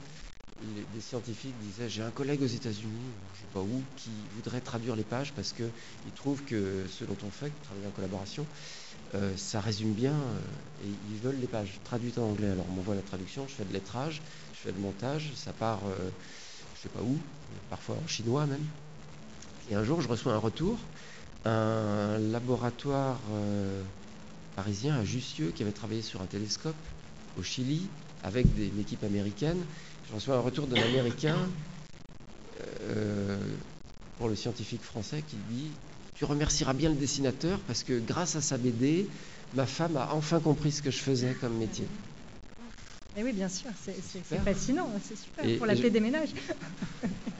[0.76, 4.10] les, des scientifiques disaient j'ai un collègue aux États-Unis, je ne sais pas où, qui
[4.36, 8.46] voudrait traduire les pages parce qu'il trouve que ce dont on fait, travailler en collaboration,
[9.16, 10.40] euh, ça résume bien euh,
[10.84, 12.50] et ils veulent les pages traduites en anglais.
[12.50, 14.22] Alors on m'envoie la traduction, je fais de lettrage,
[14.64, 16.10] fais le montage, ça part euh,
[16.76, 17.18] je sais pas où,
[17.70, 18.66] parfois en chinois même.
[19.70, 20.78] Et un jour je reçois un retour,
[21.46, 23.20] un laboratoire
[24.56, 26.76] parisien à Jussieu qui avait travaillé sur un télescope
[27.38, 27.88] au Chili
[28.24, 29.58] avec une équipe américaine.
[30.10, 31.38] Je reçois un retour d'un Américain
[34.18, 35.70] pour le scientifique français qui dit
[36.16, 39.08] tu remercieras bien le dessinateur parce que grâce à sa BD,
[39.56, 41.86] ma femme a enfin compris ce que je faisais comme métier.
[43.16, 43.94] Et oui, bien sûr, c'est
[44.40, 46.34] fascinant, c'est super pour la paix des ménages.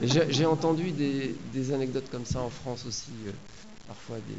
[0.00, 3.32] J'ai entendu des, anecdotes comme ça en France aussi, euh,
[3.86, 4.36] parfois des,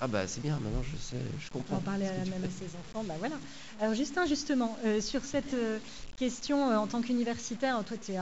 [0.00, 1.76] ah bah c'est bien, maintenant je sais, je comprends.
[1.76, 3.36] On parler même à ses enfants, bah voilà.
[3.80, 5.78] Alors Justin, justement, euh, sur cette euh,
[6.16, 8.18] question, en tant qu'universitaire, toi tu es,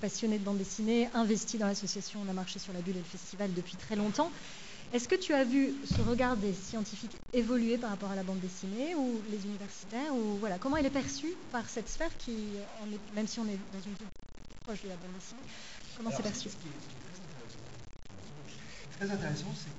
[0.00, 3.04] passionné de bande dessinée, investi dans l'association On a marché sur la bulle et le
[3.04, 4.32] festival depuis très longtemps.
[4.92, 8.40] Est-ce que tu as vu ce regard des scientifiques évoluer par rapport à la bande
[8.40, 12.58] dessinée ou les universitaires ou voilà comment il est perçu par cette sphère qui,
[13.14, 13.94] même si on est dans une
[14.64, 15.40] proche de la bande dessinée,
[15.96, 16.72] comment c'est perçu Ce qui est
[18.98, 19.70] très intéressant, c'est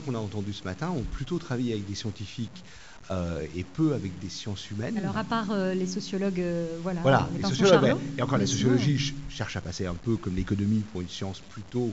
[0.00, 2.64] qu'on a entendu ce matin ont plutôt travaillé avec des scientifiques
[3.10, 4.96] euh, et peu avec des sciences humaines.
[4.98, 7.00] Alors à part euh, les sociologues, euh, voilà.
[7.02, 7.96] Voilà, les sociologues.
[8.16, 11.92] et encore, la sociologie cherche à passer un peu comme l'économie pour une science plutôt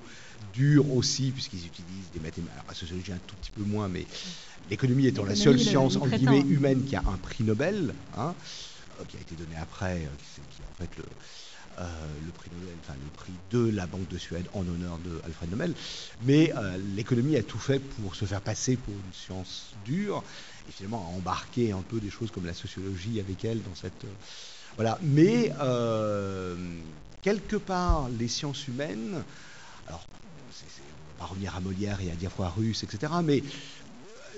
[0.54, 2.54] dure aussi, puisqu'ils utilisent des mathématiques.
[2.54, 4.06] Alors la sociologie un tout petit peu moins, mais
[4.69, 8.34] l'économie étant la seule science entre guillemets humaine qui a un prix Nobel, hein,
[9.10, 11.04] qui a été donné après, qui, qui est en fait le
[11.80, 11.86] euh,
[12.26, 15.50] le prix Nobel, enfin le prix de la Banque de Suède en honneur de Alfred
[15.50, 15.74] Nobel.
[16.24, 20.21] Mais euh, l'économie a tout fait pour se faire passer pour une science dure
[20.67, 24.06] et finalement a embarqué un peu des choses comme la sociologie avec elle dans cette.
[24.06, 24.13] Euh,
[24.78, 24.97] voilà.
[25.02, 25.52] Mais
[27.21, 29.24] quelque part, les sciences humaines,
[29.88, 30.06] alors,
[31.17, 33.43] on va revenir à Molière et à Diafoirus, etc., mais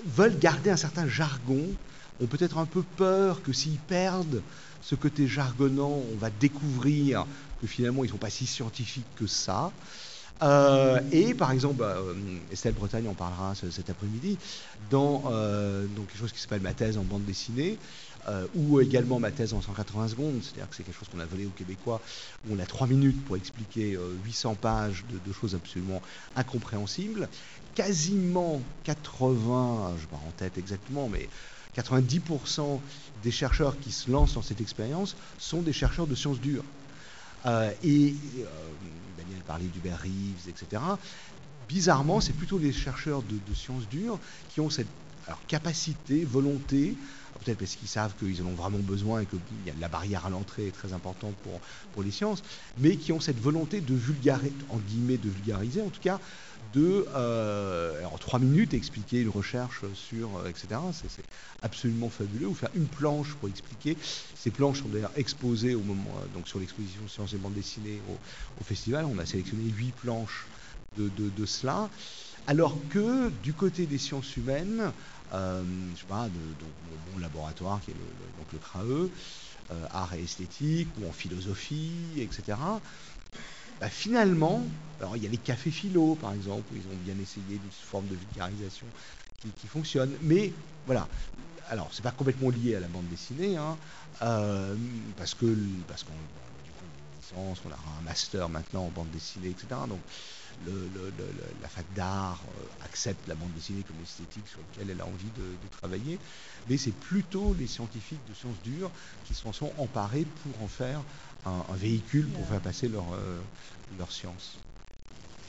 [0.04, 1.64] veulent garder un certain jargon,
[2.20, 4.42] ont peut-être un peu peur que s'ils perdent
[4.82, 7.26] ce côté jargonnant, on va découvrir
[7.60, 9.72] que finalement ils ne sont pas si scientifiques que ça.
[10.42, 12.14] Euh, et par exemple, bah, euh,
[12.52, 14.38] Estelle Bretagne en parlera cet après-midi,
[14.90, 17.78] dans euh, quelque chose qui s'appelle ma thèse en bande dessinée,
[18.54, 21.44] ou également ma thèse en 180 secondes, c'est-à-dire que c'est quelque chose qu'on a volé
[21.44, 22.00] aux Québécois,
[22.48, 26.00] où on a trois minutes pour expliquer 800 pages de, choses absolument
[26.34, 27.28] incompréhensibles.
[27.74, 31.28] Quasiment 80, je ne en tête exactement, mais
[31.76, 32.80] 90%
[33.22, 36.64] des chercheurs qui se lancent dans cette expérience sont des chercheurs de sciences dures.
[37.46, 38.46] Euh, et euh,
[39.24, 40.82] Daniel parlait d'Hubert Reeves, etc.
[41.66, 44.88] Bizarrement, c'est plutôt les chercheurs de, sciences dures qui ont cette
[45.48, 46.98] capacité, volonté
[47.42, 49.36] peut-être parce qu'ils savent qu'ils en ont vraiment besoin et que
[49.78, 51.60] la barrière à l'entrée est très importante pour,
[51.92, 52.42] pour les sciences,
[52.78, 56.20] mais qui ont cette volonté de vulgariser, en guillemets, de vulgariser, en tout cas,
[56.74, 60.80] de, euh, en trois minutes, expliquer une recherche sur, euh, etc.
[60.92, 61.24] C'est
[61.62, 62.48] absolument fabuleux.
[62.48, 63.96] Ou faire une planche pour expliquer.
[64.36, 68.00] Ces planches sont d'ailleurs exposées au moment, euh, donc sur l'exposition Sciences et bandes dessinées
[68.10, 69.04] au, festival.
[69.04, 70.46] On a sélectionné huit planches
[70.96, 71.90] de, cela.
[72.46, 74.92] Alors que du côté des sciences humaines,
[75.32, 76.64] je sais pas, de,
[77.12, 78.00] mon, laboratoire qui est le,
[78.38, 79.08] donc le CRAE,
[79.90, 82.56] art et esthétique, ou en philosophie, etc.
[83.80, 84.64] Bah, finalement,
[85.00, 87.70] alors il y a les cafés philo par exemple, où ils ont bien essayé une
[87.70, 88.86] forme de vulgarisation
[89.58, 90.54] qui, fonctionne, mais
[90.86, 91.06] voilà.
[91.68, 93.76] Alors c'est pas complètement lié à la bande dessinée, hein,
[94.22, 94.74] euh,
[95.16, 95.54] parce que
[95.86, 96.12] parce qu'on
[97.34, 99.68] on a un master maintenant en bande dessinée, etc.
[99.88, 100.00] Donc
[101.62, 105.30] la fac d'art euh, accepte la bande dessinée comme esthétique sur laquelle elle a envie
[105.36, 106.18] de, travailler,
[106.68, 108.90] mais c'est plutôt les scientifiques de sciences dures
[109.24, 111.00] qui s'en sont emparés pour en faire
[111.46, 113.40] un, véhicule pour faire passer leur, euh,
[113.98, 114.58] leur science.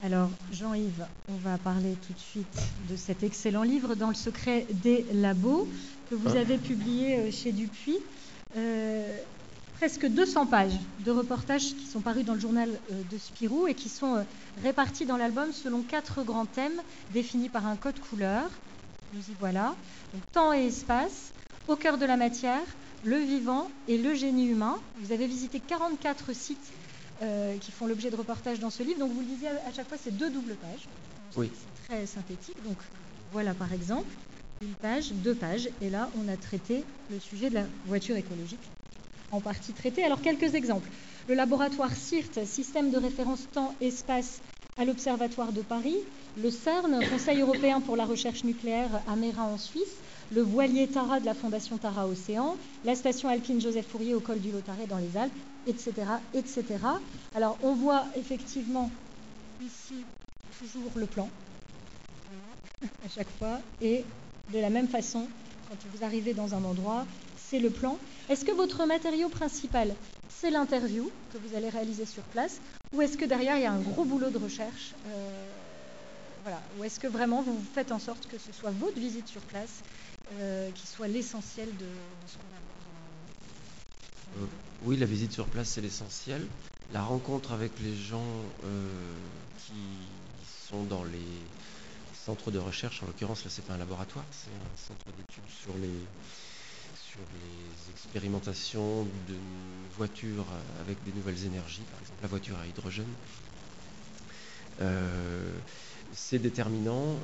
[0.03, 4.67] Alors, Jean-Yves, on va parler tout de suite de cet excellent livre, Dans le secret
[4.83, 5.67] des labos,
[6.09, 6.39] que vous ah.
[6.39, 7.97] avez publié euh, chez Dupuis.
[8.57, 9.17] Euh,
[9.77, 13.89] presque 200 pages de reportages qui sont parus dans le journal de Spirou et qui
[13.89, 14.25] sont
[14.63, 16.81] répartis dans l'album selon quatre grands thèmes
[17.13, 18.49] définis par un code couleur.
[19.13, 19.75] Nous y voilà.
[20.13, 21.31] Donc, temps et espace,
[21.67, 22.63] au cœur de la matière,
[23.03, 24.77] le vivant et le génie humain.
[24.99, 26.57] Vous avez visité 44 sites
[27.21, 28.99] euh, qui font l'objet de reportages dans ce livre.
[28.99, 30.87] Donc vous le disiez à chaque fois, c'est deux doubles pages.
[31.37, 31.51] Oui.
[31.53, 32.57] C'est très synthétique.
[32.63, 32.77] Donc
[33.31, 34.09] voilà par exemple
[34.61, 35.69] une page, deux pages.
[35.81, 38.59] Et là, on a traité le sujet de la voiture écologique
[39.35, 40.03] en partie traité.
[40.03, 40.89] Alors quelques exemples.
[41.27, 44.41] Le laboratoire CIRT, système de référence temps-espace
[44.77, 45.97] à l'Observatoire de Paris,
[46.35, 51.19] le CERN, Conseil européen pour la recherche nucléaire à Mérin en Suisse, le voilier Tara
[51.19, 54.97] de la Fondation Tara Océan, la station alpine Joseph Fourier au col du Lotaré dans
[54.97, 55.33] les Alpes,
[55.65, 55.93] etc.,
[56.33, 56.65] etc.
[57.33, 58.91] Alors on voit effectivement
[59.65, 60.05] ici
[60.59, 61.29] toujours le plan
[63.05, 64.03] à chaque fois et
[64.53, 65.27] de la même façon
[65.69, 67.05] quand vous arrivez dans un endroit,
[67.49, 67.97] c'est le plan.
[68.29, 69.93] Est-ce que votre matériau principal,
[70.29, 72.59] c'est l'interview que vous allez réaliser sur place
[72.93, 75.49] ou est-ce que derrière il y a un gros boulot de recherche euh,
[76.43, 76.61] voilà.
[76.77, 79.81] Ou est-ce que vraiment vous faites en sorte que ce soit votre visite sur place
[80.33, 81.85] euh, qui soit l'essentiel de,
[82.27, 82.43] ce qu'on
[84.41, 84.47] a euh,
[84.83, 86.45] Oui, la visite sur place, c'est l'essentiel.
[86.93, 88.23] La rencontre avec les gens
[89.65, 89.73] qui
[90.69, 91.41] sont dans les
[92.13, 95.73] centres de recherche, en l'occurrence, là, c'est pas un laboratoire, c'est un centre d'études sur
[95.81, 95.89] les,
[97.15, 99.37] sur les expérimentations de
[99.95, 100.45] voitures
[100.81, 103.15] avec des nouvelles énergies, par exemple la voiture à hydrogène.
[106.13, 107.15] c'est déterminant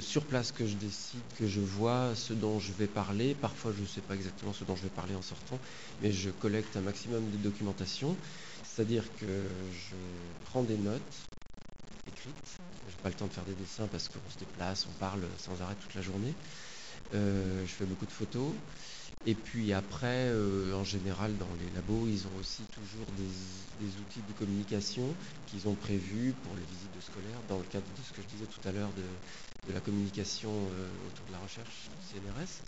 [0.00, 3.34] sur place que je décide, que je vois ce dont je vais parler.
[3.34, 5.58] Parfois, je ne sais pas exactement ce dont je vais parler en sortant,
[6.02, 8.14] mais je collecte un maximum de documentation.
[8.64, 9.26] C'est-à-dire que
[9.72, 9.96] je
[10.50, 11.00] prends des notes
[12.06, 12.34] écrites.
[12.86, 15.22] Je n'ai pas le temps de faire des dessins parce qu'on se déplace, on parle
[15.38, 16.34] sans arrêt toute la journée.
[17.14, 18.52] Euh, je fais beaucoup de photos.
[19.26, 24.22] Et puis après, euh, en général, dans les labos, ils ont aussi toujours des, outils
[24.26, 25.04] de communication
[25.46, 28.26] qu'ils ont prévus pour les visites de scolaires, dans le cadre de ce que je
[28.28, 32.62] disais tout à l'heure de, la communication euh, autour de la recherche CNRS,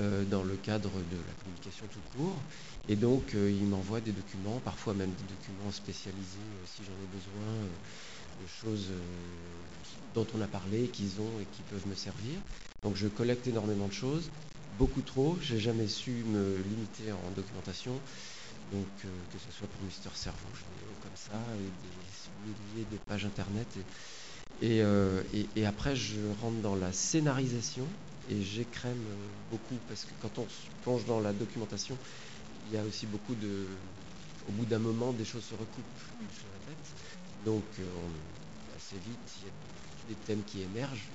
[0.00, 2.34] euh, dans le cadre de la communication tout court.
[2.88, 7.46] Et donc, ils m'envoient des documents, parfois même des documents spécialisés, si j'en ai besoin,
[7.62, 8.88] de choses
[10.14, 12.38] dont on a parlé, qu'ils ont et qui peuvent me servir.
[12.82, 14.30] Donc, je collecte énormément de choses
[14.78, 15.38] beaucoup trop.
[15.40, 17.92] J'ai jamais su me limiter en documentation.
[18.72, 20.48] Donc, euh, que ce soit pour Mister Cerveau,
[21.02, 23.66] comme ça, et des milliers de pages internet.
[24.62, 27.86] Euh, et, et, après, je rentre dans la scénarisation
[28.30, 31.96] et j'écrème euh, beaucoup parce que quand on se plonge dans la documentation,
[32.68, 33.66] il y a aussi beaucoup de.
[34.48, 35.98] Au bout d'un moment, des choses se recoupent
[36.34, 36.72] sur la
[37.44, 37.64] Donc,
[38.76, 39.52] assez vite, il y a
[40.08, 41.08] des thèmes qui émergent.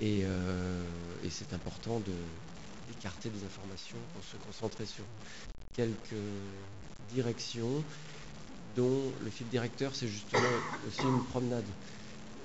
[0.00, 0.24] et
[1.30, 2.12] c'est important de,
[2.90, 5.04] écarter des informations pour se concentrer sur
[5.74, 6.22] quelques
[7.12, 7.84] directions
[8.76, 10.42] dont le fil directeur c'est justement
[10.86, 11.64] aussi une promenade.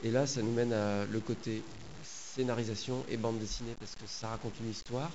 [0.03, 1.61] Et là ça nous mène à le côté
[2.03, 5.11] scénarisation et bande dessinée parce que ça raconte une histoire.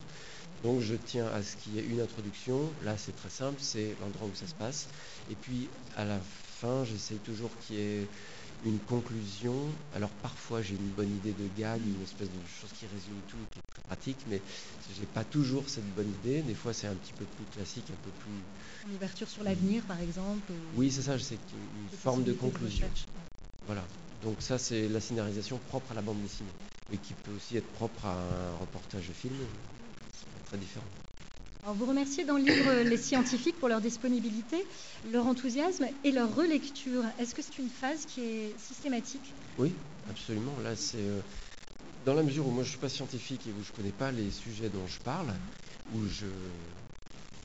[0.63, 2.73] Donc je tiens à ce qu'il y ait une introduction.
[2.85, 4.89] Là c'est très simple, c'est l'endroit où ça se passe.
[5.31, 6.21] Et puis à la
[6.61, 8.07] fin j'essaye toujours qu'il y ait
[8.67, 9.55] une conclusion.
[9.97, 13.37] Alors parfois j'ai une bonne idée de gag, une espèce de chose qui résume tout,
[13.53, 14.41] qui est très pratique, mais
[14.99, 16.43] j'ai pas toujours cette bonne idée.
[16.43, 18.89] Des fois c'est un petit peu plus classique, un peu plus.
[18.91, 20.53] Une ouverture sur l'avenir par exemple.
[20.77, 22.87] Oui c'est ça, c'est une forme de conclusion.
[23.67, 23.83] voilà.
[24.23, 26.51] Donc ça c'est la scénarisation propre à la bande dessinée,
[26.93, 29.35] et qui peut aussi être propre à un reportage de film.
[30.49, 31.00] très différent.
[31.63, 34.57] Alors vous remerciez dans le livre les scientifiques pour leur disponibilité,
[35.13, 37.05] leur enthousiasme et leur relecture.
[37.19, 39.35] Est-ce que c'est une phase qui est systématique?
[39.59, 39.75] Oui,
[40.09, 40.59] absolument.
[40.61, 41.21] Là, c'est euh,
[42.07, 43.93] dans la mesure où moi je ne suis pas scientifique et où je ne connais
[43.93, 45.35] pas les sujets dont je parle,
[45.93, 46.27] où je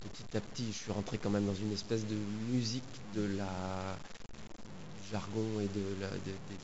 [0.02, 4.00] petit à petit je suis rentré quand même dans une espèce de musique de la
[5.12, 6.58] jargon et de la, des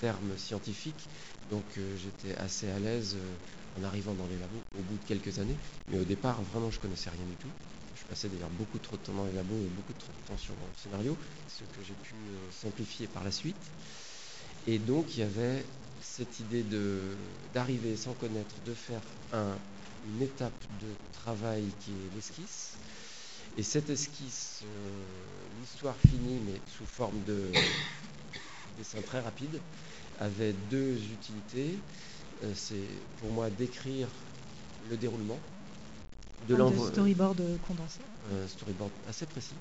[0.00, 1.06] termes scientifiques.
[1.50, 3.16] Donc euh, j'étais assez à l'aise.
[3.16, 5.56] Euh, en arrivant dans les labos au bout de quelques années.
[5.88, 7.48] Mais au départ, vraiment, je connaissais rien du tout.
[7.94, 10.38] Je passais d'ailleurs beaucoup trop de temps dans les labos et beaucoup trop de temps
[10.38, 11.16] sur mon scénario,
[11.48, 13.56] ce que j'ai pu euh, simplifier par la suite.
[14.66, 15.64] Et donc, il y avait
[16.00, 16.64] cette idée
[17.54, 19.00] d'arriver sans connaître, de faire
[19.32, 19.56] un,
[20.06, 22.76] une étape de travail qui est l'esquisse.
[23.56, 25.02] Et cette esquisse, euh,
[25.60, 27.50] l'histoire finie, mais sous forme de
[28.78, 29.60] dessin très rapide,
[30.20, 31.78] avait deux utilités.
[32.44, 32.88] Euh, c'est
[33.20, 34.08] pour moi d'écrire
[34.90, 35.38] le déroulement
[36.48, 36.90] de l'envoi.
[36.90, 38.00] storyboard condensé.
[38.32, 39.54] Un storyboard assez précis.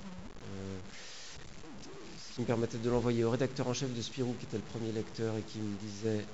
[0.44, 0.78] Euh,
[2.30, 4.64] ce qui me permettait de l'envoyer au rédacteur en chef de Spirou, qui était le
[4.64, 6.26] premier lecteur, et qui me disait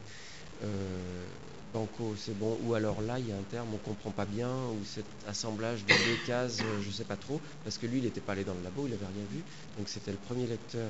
[0.63, 1.25] euh,
[1.73, 4.25] Banco, c'est bon, ou alors là, il y a un terme, on ne comprend pas
[4.25, 7.99] bien, ou cet assemblage de deux cases, je ne sais pas trop, parce que lui,
[7.99, 9.41] il n'était pas allé dans le labo, il n'avait rien vu.
[9.77, 10.89] Donc c'était le premier lecteur,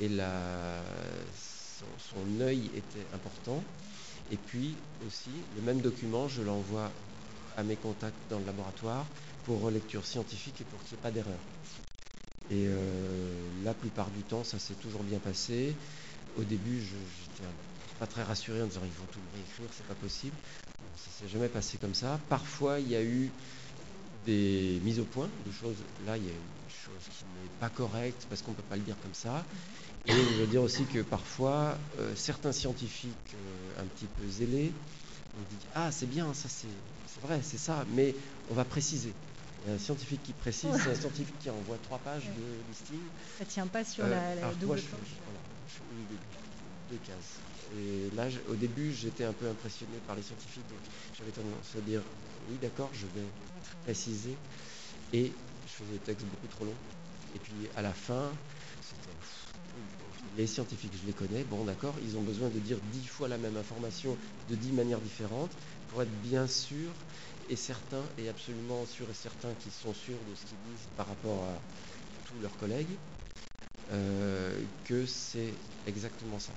[0.00, 3.62] et, son, son œil était important.
[4.30, 6.90] Et puis aussi, le même document, je l'envoie
[7.56, 9.06] à mes contacts dans le laboratoire
[9.44, 11.38] pour relecture scientifique et pour qu'il n'y ait pas d'erreur.
[12.50, 12.74] Et euh,
[13.64, 15.74] la plupart du temps, ça s'est toujours bien passé.
[16.38, 17.54] Au début, je n'étais
[17.98, 20.34] pas très rassuré en disant ils vont tout réécrire, c'est pas possible.
[20.96, 22.18] ça s'est jamais passé comme ça.
[22.28, 23.30] Parfois, il y a eu
[24.26, 25.76] des mises au point de choses.
[26.06, 28.76] Là, il y a une chose qui n'est pas correcte parce qu'on ne peut pas
[28.76, 29.44] le dire comme ça.
[30.06, 34.72] Et je veux dire aussi que parfois, euh, certains scientifiques euh, un petit peu zélés
[35.38, 38.14] on dit Ah, c'est bien, ça c'est vrai, c'est ça, mais
[38.50, 39.12] on va préciser.
[39.64, 42.68] Il y a un scientifique qui précise, c'est un scientifique qui envoie trois pages de
[42.68, 42.98] listing.
[43.38, 44.84] Ça ne tient pas sur la, euh, double je,
[46.90, 47.40] deux, cases.
[47.78, 50.78] Et là, au début, j'étais un peu impressionné par les scientifiques, donc
[51.18, 52.02] j'avais tendance à dire
[52.50, 53.26] oui, d'accord, je vais
[53.84, 54.36] préciser.
[55.12, 55.32] Et
[55.66, 56.76] je faisais des textes beaucoup trop longs.
[57.34, 58.30] Et puis à la fin,
[60.32, 63.38] les scientifiques, je les connais, bon d'accord, ils ont besoin de dire dix fois la
[63.38, 67.06] même information de dix manières différentes pour être bien sûr
[67.48, 71.06] et certains, et absolument sûr et certains qui sont sûrs de ce qu'ils disent par
[71.08, 71.62] rapport à
[72.24, 73.00] tous leurs collègues,
[73.90, 76.56] euh, que c'est exactement ça.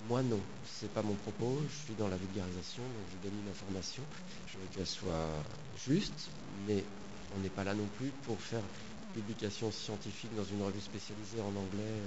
[0.00, 3.48] Moi non, c'est pas mon propos, je suis dans la vulgarisation, donc je donne une
[3.48, 4.06] information,
[4.44, 6.90] je veux qu'elle soit juste, mais
[7.30, 8.68] on n'est pas là non plus pour faire
[9.12, 12.02] publication scientifique dans une revue spécialisée en anglais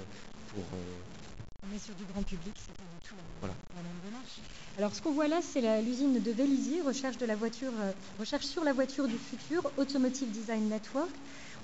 [0.58, 0.78] pour.
[0.78, 3.54] Euh, on est sur du grand public, c'est pas du tout voilà.
[3.76, 4.40] la même démarche.
[4.78, 8.46] Alors ce qu'on voit là, c'est l'usine de Vélizy, recherche, de la voiture, euh, recherche
[8.46, 11.12] sur la voiture du futur, Automotive Design Network.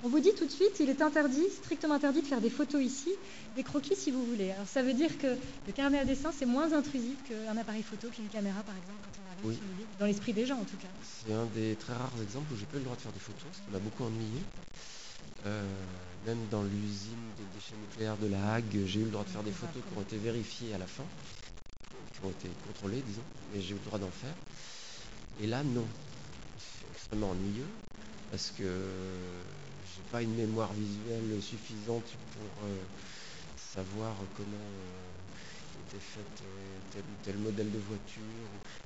[0.02, 2.82] On vous dit tout de suite, il est interdit, strictement interdit de faire des photos
[2.82, 3.08] ici,
[3.56, 4.50] des croquis si vous voulez.
[4.50, 8.08] Alors ça veut dire que le carnet à dessin, c'est moins intrusif qu'un appareil photo,
[8.08, 9.60] qu'une caméra par exemple, quand on arrive
[9.98, 10.88] dans l'esprit des gens en tout cas.
[11.24, 13.20] C'est un des très rares exemples où j'ai pas eu le droit de faire des
[13.20, 14.42] photos, qui m'a beaucoup ennuyé.
[15.46, 15.62] Euh,
[16.26, 19.42] même dans l'usine des déchets nucléaires de la Hague, j'ai eu le droit de faire
[19.42, 21.04] des photos qui ont été vérifiées à la fin,
[22.14, 23.22] qui ont été contrôlées, disons,
[23.52, 24.34] mais j'ai eu le droit d'en faire.
[25.42, 25.84] Et là, non.
[26.58, 27.66] C'est extrêmement ennuyeux
[28.30, 32.80] parce que j'ai pas une mémoire visuelle suffisante pour euh,
[33.74, 36.44] savoir comment euh, était fait
[36.92, 38.22] tel ou tel modèle de voiture.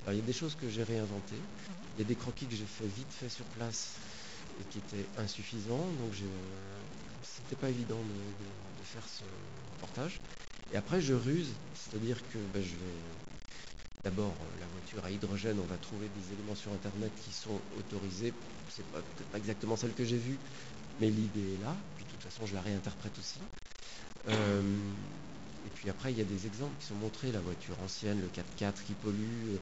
[0.04, 1.42] Alors, il y a des choses que j'ai réinventées.
[1.96, 3.94] Il y a des croquis que j'ai fait vite fait sur place
[4.60, 5.86] et qui étaient insuffisants.
[6.00, 6.12] Donc
[7.22, 9.24] c'était pas évident de, faire ce
[9.74, 10.18] reportage.
[10.72, 12.96] Et après je ruse, c'est-à-dire que ben, je vais
[14.02, 18.32] d'abord la voiture à hydrogène, on va trouver des éléments sur internet qui sont autorisés.
[18.70, 20.38] C'est peut-être pas exactement celle que j'ai vue,
[21.00, 21.76] mais l'idée est là.
[21.96, 23.40] Puis de toute façon je la réinterprète aussi.
[24.28, 24.62] Euh,
[25.66, 28.28] et puis après, il y a des exemples qui sont montrés, la voiture ancienne, le
[28.28, 29.56] 4x4 qui pollue,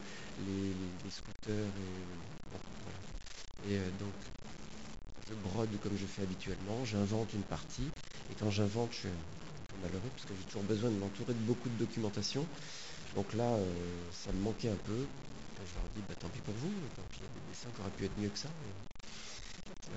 [0.46, 1.66] les, scooters.
[3.66, 4.12] Et, et euh, donc,
[5.28, 7.88] je brode comme je fais habituellement, j'invente une partie,
[8.30, 11.34] et quand j'invente, je suis un peu malheureux parce que j'ai toujours besoin de m'entourer
[11.34, 12.46] de beaucoup de documentation.
[13.14, 13.64] Donc là, euh,
[14.12, 14.94] ça me manquait un peu.
[14.94, 17.68] je leur dis, bah, tant pis pour vous, tant pis, il y a des dessins
[17.74, 18.48] qui auraient pu être mieux que ça.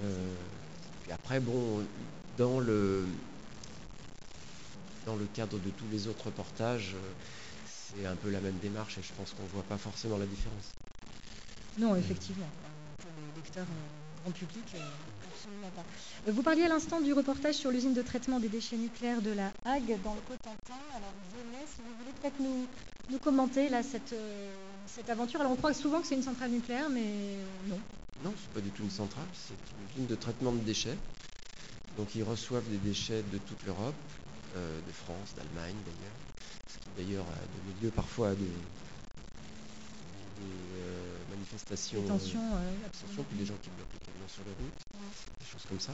[0.03, 0.35] Euh,
[1.03, 1.85] puis après, bon,
[2.37, 3.05] dans le,
[5.05, 7.11] dans le cadre de tous les autres reportages, euh,
[7.67, 10.25] c'est un peu la même démarche et je pense qu'on ne voit pas forcément la
[10.25, 10.73] différence.
[11.77, 12.49] Non, effectivement.
[12.99, 13.65] Pour les lecteurs
[14.23, 14.75] grand public,
[16.27, 19.31] euh, vous parliez à l'instant du reportage sur l'usine de traitement des déchets nucléaires de
[19.31, 20.79] la Hague dans le Cotentin.
[20.95, 24.53] Alors, venez, si vous voulez peut-être nous, commenter là, cette, euh,
[24.85, 25.39] cette aventure.
[25.41, 27.37] Alors, on croit souvent que c'est une centrale nucléaire, mais
[27.67, 27.79] non.
[28.23, 30.97] Non, c'est pas du tout une centrale, c'est une usine de traitement de déchets.
[31.97, 33.95] Donc ils reçoivent des déchets de toute l'Europe,
[34.55, 36.17] euh, de France, d'Allemagne d'ailleurs,
[36.67, 38.45] ce qui d'ailleurs a donné lieu parfois à des,
[40.41, 44.81] euh, manifestations, euh, puis des gens qui bloquent les camions sur les routes,
[45.39, 45.93] des choses comme ça.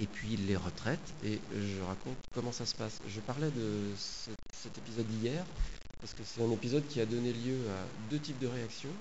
[0.00, 3.00] Et puis les retraites, et je raconte comment ça se passe.
[3.08, 5.44] Je parlais de cet épisode d'hier,
[6.00, 8.92] parce que c'est un épisode qui a donné lieu à deux types de réactions.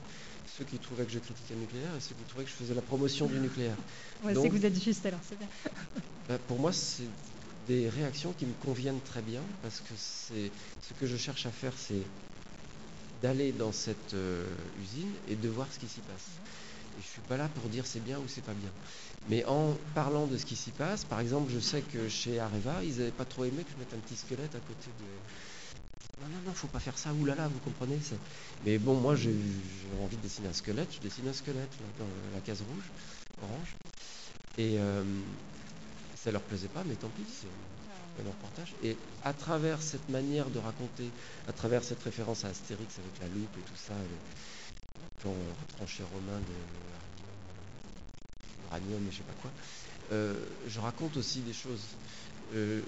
[0.58, 2.74] Ceux qui trouvaient que je critiquais le nucléaire et ceux qui trouvaient que je faisais
[2.74, 3.76] la promotion du nucléaire.
[4.24, 5.48] Ouais, c'est que vous êtes juste alors, c'est bien.
[6.28, 7.04] Bah, pour moi, c'est
[7.68, 10.50] des réactions qui me conviennent très bien parce que c'est
[10.82, 12.02] ce que je cherche à faire, c'est
[13.22, 14.46] d'aller dans cette euh,
[14.82, 16.28] usine et de voir ce qui s'y passe.
[16.98, 18.70] Et je suis pas là pour dire c'est bien ou c'est pas bien.
[19.30, 22.84] Mais en parlant de ce qui s'y passe, par exemple, je sais que chez Areva,
[22.84, 25.06] ils n'avaient pas trop aimé que je mette un petit squelette à côté de,
[26.22, 28.00] non, non, non, faut pas faire ça, oulala, vous comprenez
[28.66, 29.36] Mais bon, moi j'ai
[30.02, 32.86] envie de dessiner un squelette, je dessine un squelette dans la case rouge,
[33.44, 33.76] orange.
[34.58, 35.04] Et euh,
[36.16, 37.24] ça leur plaisait pas, mais tant pis,
[38.24, 38.74] un reportage.
[38.84, 41.10] Et à travers cette manière de raconter,
[41.48, 43.94] à travers cette référence à Astérix avec la loupe et tout ça,
[45.22, 46.54] quand on retranchait Romain de
[48.64, 49.52] l'uranium et je sais pas quoi,
[50.12, 50.34] euh,
[50.68, 51.84] je raconte aussi des choses.
[52.54, 52.82] Euh,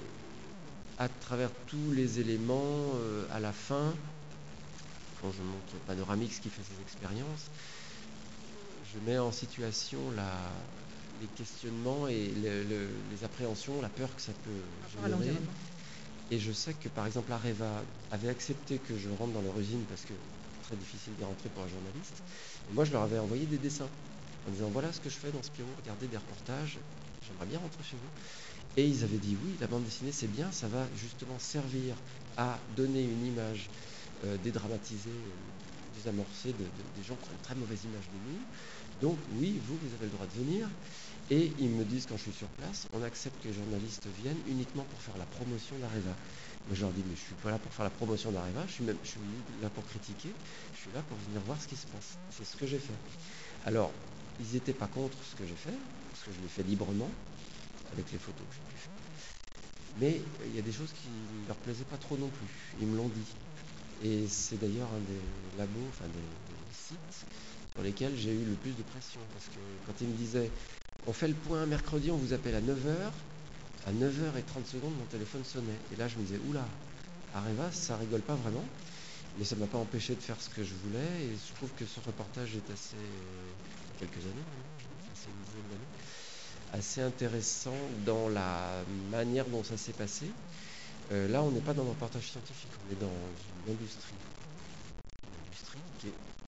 [0.99, 3.93] à travers tous les éléments euh, à la fin,
[5.21, 7.45] quand je montre Panoramix qui fait ses expériences,
[8.93, 9.99] je mets en situation
[11.21, 15.37] les questionnements et les appréhensions, la peur que ça peut générer.
[16.29, 19.83] Et je sais que par exemple Areva avait accepté que je rentre dans leur usine
[19.87, 22.21] parce que c'est très difficile d'y rentrer pour un journaliste.
[22.69, 23.87] Et moi je leur avais envoyé des dessins
[24.47, 26.79] en disant voilà ce que je fais dans Spirou, regardez des reportages,
[27.25, 28.09] j'aimerais bien rentrer chez vous.
[28.75, 31.95] Et ils avaient dit oui, la bande dessinée c'est bien, ça va justement servir
[32.35, 33.69] à donner une image
[34.25, 36.65] euh, dédramatisée, euh, désamorcée de,
[36.97, 38.39] des gens qui ont une très mauvaise image de nous.
[39.01, 40.67] Donc oui, vous, vous avez le droit de venir.
[41.29, 44.39] Et ils me disent quand je suis sur place, on accepte que les journalistes viennent
[44.47, 46.15] uniquement pour faire la promotion d'Areva.
[46.67, 48.73] Moi je leur dis, mais je suis pas là pour faire la promotion d'Areva, je
[48.73, 49.19] suis même je suis
[49.61, 50.29] là pour critiquer,
[50.73, 52.17] je suis là pour venir voir ce qui se passe.
[52.31, 52.95] C'est ce que j'ai fait.
[53.65, 53.91] Alors,
[54.39, 55.75] ils n'étaient pas contre ce que j'ai fait,
[56.11, 57.09] parce que je l'ai fait librement,
[57.91, 59.07] avec les photos que j'ai pu faire.
[59.99, 61.09] Mais il y a des choses qui
[61.41, 62.47] ne leur plaisaient pas trop non plus.
[62.79, 63.27] Ils me l'ont dit.
[64.03, 67.25] Et c'est d'ailleurs un des labos, enfin des, sites
[67.73, 69.19] sur lesquels j'ai eu le plus de pression.
[69.33, 70.51] Parce que quand ils me disaient
[71.07, 73.11] on fait le point mercredi, on vous appelle à 9h,
[73.87, 75.79] à 9h30 secondes, mon téléphone sonnait.
[75.93, 76.65] Et là, je me disais, oula,
[77.33, 78.65] Areva, ça rigole pas vraiment.
[79.39, 81.23] Mais ça ne m'a pas empêché de faire ce que je voulais.
[81.23, 82.97] Et je trouve que ce reportage est assez.
[83.99, 85.77] quelques années, hein,
[86.73, 90.25] assez intéressant dans la manière dont ça s'est passé.
[91.13, 94.15] Euh, là, on n'est pas dans un reportage scientifique, on est dans une industrie.
[95.23, 96.07] Une industrie qui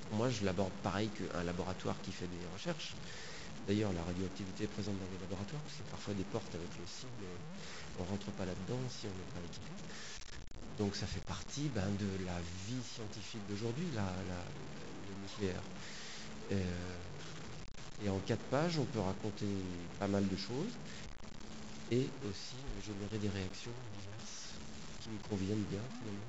[0.10, 2.96] pour moi, je l'aborde pareil qu'un laboratoire qui fait des recherches.
[3.70, 7.24] D'ailleurs, la radioactivité est présente dans les laboratoires, c'est parfois des portes avec le cible,
[8.00, 9.70] on ne rentre pas là-dedans si on n'est pas équipé.
[10.80, 15.62] Donc ça fait partie ben, de la vie scientifique d'aujourd'hui, le nucléaire.
[16.52, 16.98] Euh,
[18.02, 19.46] et en quatre pages, on peut raconter
[20.00, 20.74] pas mal de choses
[21.92, 24.58] et aussi générer des réactions diverses
[25.04, 26.26] qui me conviennent bien finalement.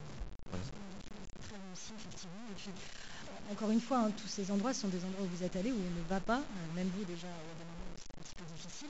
[3.51, 5.77] Encore une fois, hein, tous ces endroits sont des endroits où vous êtes allés, où
[5.77, 6.41] on ne va pas,
[6.75, 7.29] même vous déjà,
[7.97, 8.89] c'est un petit peu difficile.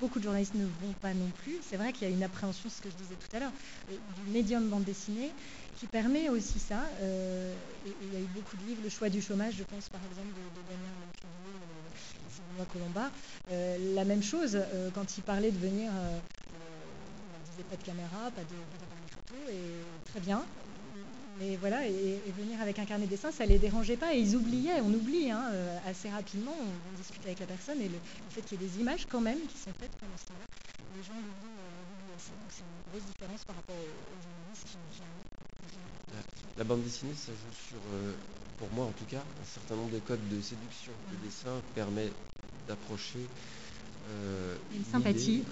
[0.00, 1.58] Beaucoup de journalistes ne vont pas non plus.
[1.62, 3.52] C'est vrai qu'il y a une appréhension, ce que je disais tout à l'heure,
[3.90, 5.30] euh, du médium bande dessinée
[5.78, 6.82] qui permet aussi ça.
[7.00, 7.54] Euh,
[8.02, 10.28] il y a eu beaucoup de livres, Le choix du chômage, je pense par exemple
[10.28, 10.98] de, de Damien
[12.66, 13.10] Colomba.
[13.50, 16.18] Euh, la même chose, euh, quand il parlait de venir, euh,
[16.50, 18.56] on disait pas de caméra, pas de,
[19.10, 20.44] photo, et très bien.
[21.40, 24.14] Mais voilà, et, venir avec un carnet de dessin, ça les dérangeait pas.
[24.14, 25.44] Et ils oubliaient, on oublie hein,
[25.86, 27.98] assez rapidement, on, discute avec la personne, et le,
[28.30, 30.46] fait qu'il y ait des images quand même qui sont faites pendant ce temps-là,
[30.96, 32.30] les gens l'oublient aussi.
[32.30, 35.80] Donc c'est une grosse différence par rapport aux, journalistes qui,
[36.56, 37.80] La bande dessinée, ça joue sur,
[38.58, 40.92] pour moi en tout cas, un certain nombre de codes de séduction.
[41.12, 42.10] Le dessin permet
[42.66, 43.24] d'approcher
[44.10, 45.44] euh, une sympathie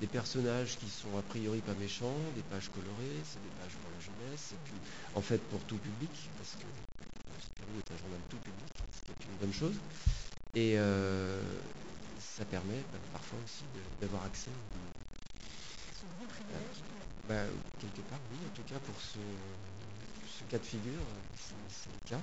[0.00, 3.90] des personnages qui sont a priori pas méchants, des pages colorées, c'est des pages pour
[3.90, 4.74] la jeunesse, et puis
[5.14, 6.66] en fait pour tout public, parce que
[7.40, 9.74] Spirou est un journal tout public, ce qui est une bonne chose.
[10.54, 11.40] Et euh,
[12.18, 13.64] ça permet bah, parfois aussi
[14.00, 14.50] d'avoir accès.
[16.52, 16.58] Euh,
[17.28, 17.44] bah,
[17.80, 19.18] quelque part, oui, en tout cas pour ce,
[20.38, 21.00] ce cas de figure,
[21.70, 22.20] c'est le cas.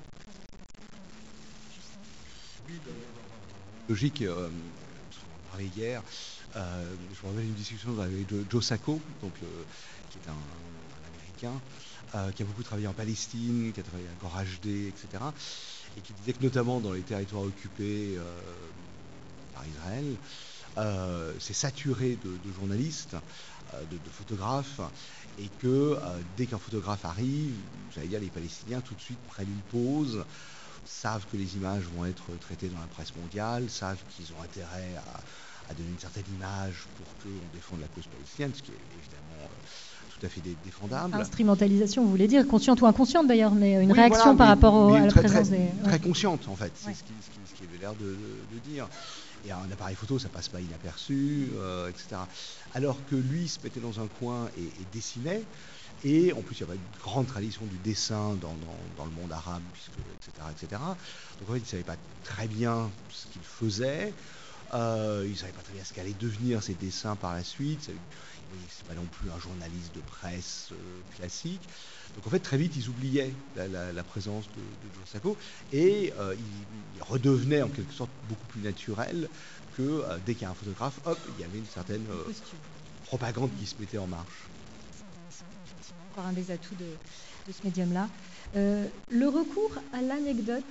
[2.67, 2.75] Oui,
[3.87, 9.33] logique, euh, on parlait hier, euh, je me rappelle une discussion avec Joe Sacco, donc,
[10.09, 10.35] qui est un,
[11.13, 11.61] Américain,
[12.15, 15.23] euh, qui a beaucoup travaillé en Palestine, qui a travaillé à Gore HD, etc.
[15.97, 18.17] et qui disait que notamment dans les territoires occupés
[19.53, 20.15] par Israël,
[21.39, 23.15] c'est saturé de, journalistes,
[23.73, 24.81] de, photographes,
[25.37, 25.97] et que
[26.37, 27.53] dès qu'un photographe arrive,
[27.93, 30.23] j'allais dire les Palestiniens tout de suite prennent une pause,
[30.85, 34.95] savent que les images vont être traitées dans la presse mondiale, savent qu'ils ont intérêt
[34.97, 35.19] à,
[35.73, 40.17] donner une certaine image pour qu'on défende la cause palestinienne, ce qui est évidemment euh,
[40.19, 41.15] tout à fait défendable.
[41.15, 45.07] Instrumentalisation, vous voulez dire, consciente ou inconsciente d'ailleurs, mais une réaction par rapport à la
[45.07, 45.67] présence des...
[45.83, 48.15] Très consciente en fait, c'est ce, qui, avait l'air de,
[48.69, 48.87] dire.
[49.45, 52.21] Et un appareil photo, ça passe pas inaperçu, euh, etc.
[52.75, 55.43] Alors que lui se mettait dans un coin et dessinait,
[56.03, 59.61] et en plus, il y avait une grande tradition du dessin dans, le monde arabe,
[60.17, 60.81] etc., etc.
[61.39, 64.13] Donc en fait, il ne savait pas très bien ce qu'il faisait.
[64.73, 67.83] Euh, il ne savait pas très bien ce qu'allait devenir ses dessins par la suite.
[67.83, 67.97] Ce n'est
[68.87, 70.75] pas non plus un journaliste de presse euh,
[71.15, 71.61] classique.
[72.15, 75.37] Donc en fait, très vite, ils oubliaient la, présence de, de Sacco
[75.71, 79.29] et euh, il, redevenait en quelque sorte beaucoup plus naturel
[79.77, 82.05] que dès qu'il y a un photographe, hop, il y avait une certaine
[83.05, 84.49] propagande qui se mettait en marche
[86.25, 88.07] un des atouts de, ce médium-là.
[88.55, 90.63] Euh, le recours à l'anecdote,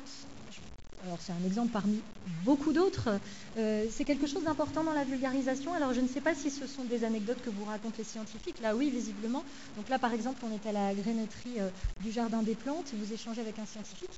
[1.04, 2.02] alors c'est un exemple parmi
[2.44, 3.20] beaucoup d'autres,
[3.56, 5.72] euh, c'est quelque chose d'important dans la vulgarisation.
[5.72, 8.60] Alors je ne sais pas si ce sont des anecdotes que vous racontent les scientifiques.
[8.60, 9.44] Là oui, visiblement.
[9.76, 11.70] Donc là par exemple, on est à la grainneterie euh,
[12.00, 14.10] du Jardin des Plantes, vous échangez avec un scientifique.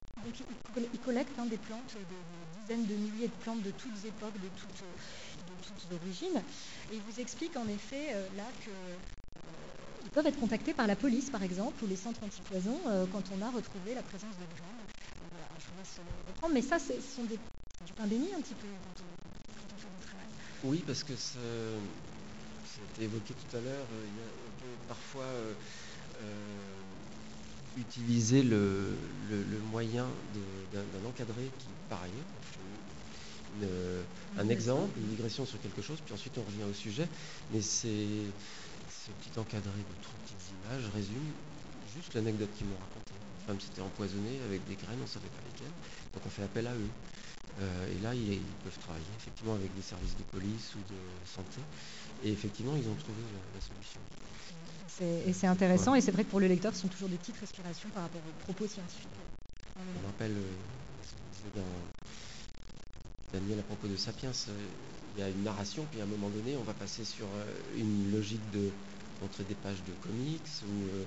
[0.93, 2.17] Il, collecte hein, des plantes, des
[2.61, 6.43] dizaines de milliers de plantes de toutes époques, de toutes, origines.
[6.93, 8.71] Et il vous explique en effet là que
[10.03, 13.23] ils peuvent être contactés par la police, par exemple, ou les centres antipoison euh, quand
[13.33, 14.80] on a retrouvé la présence de graines.
[15.85, 17.39] Je reprendre, mais ça, ce sont des,
[17.97, 20.27] pain béni un petit peu quand on, fait notre travail.
[20.65, 24.07] Oui, parce que ça, a été évoqué tout à l'heure, euh,
[24.47, 25.53] on peut parfois euh,
[27.79, 28.97] utiliser le,
[29.71, 30.07] moyen
[30.73, 32.27] d'un encadré qui, par ailleurs,
[34.39, 37.07] un exemple, une digression sur quelque chose, puis ensuite on revient au sujet,
[37.53, 38.07] mais c'est
[39.05, 41.33] ce petit encadré de trois petites images résume
[41.95, 43.10] juste l'anecdote qu'ils m'ont racontée.
[43.47, 45.75] Femme s'était empoisonnée avec des graines, on ne savait pas lesquelles,
[46.15, 46.91] donc on fait appel à eux.
[47.61, 51.61] Euh, et là, ils, peuvent travailler effectivement avec des services de police ou de santé.
[52.25, 53.19] Et effectivement, ils ont trouvé
[53.55, 54.01] la, solution.
[55.27, 57.39] et c'est intéressant, et c'est vrai que pour le lecteur, ce sont toujours des petites
[57.39, 59.09] respirations par rapport aux propos scientifiques.
[59.77, 61.63] On rappelle, euh, dans
[63.33, 64.67] Daniel à propos de Sapiens, euh,
[65.17, 67.27] il y a une narration, puis à un moment donné, on va passer sur
[67.77, 68.71] une logique de
[69.21, 71.05] montrer des pages de comics où euh,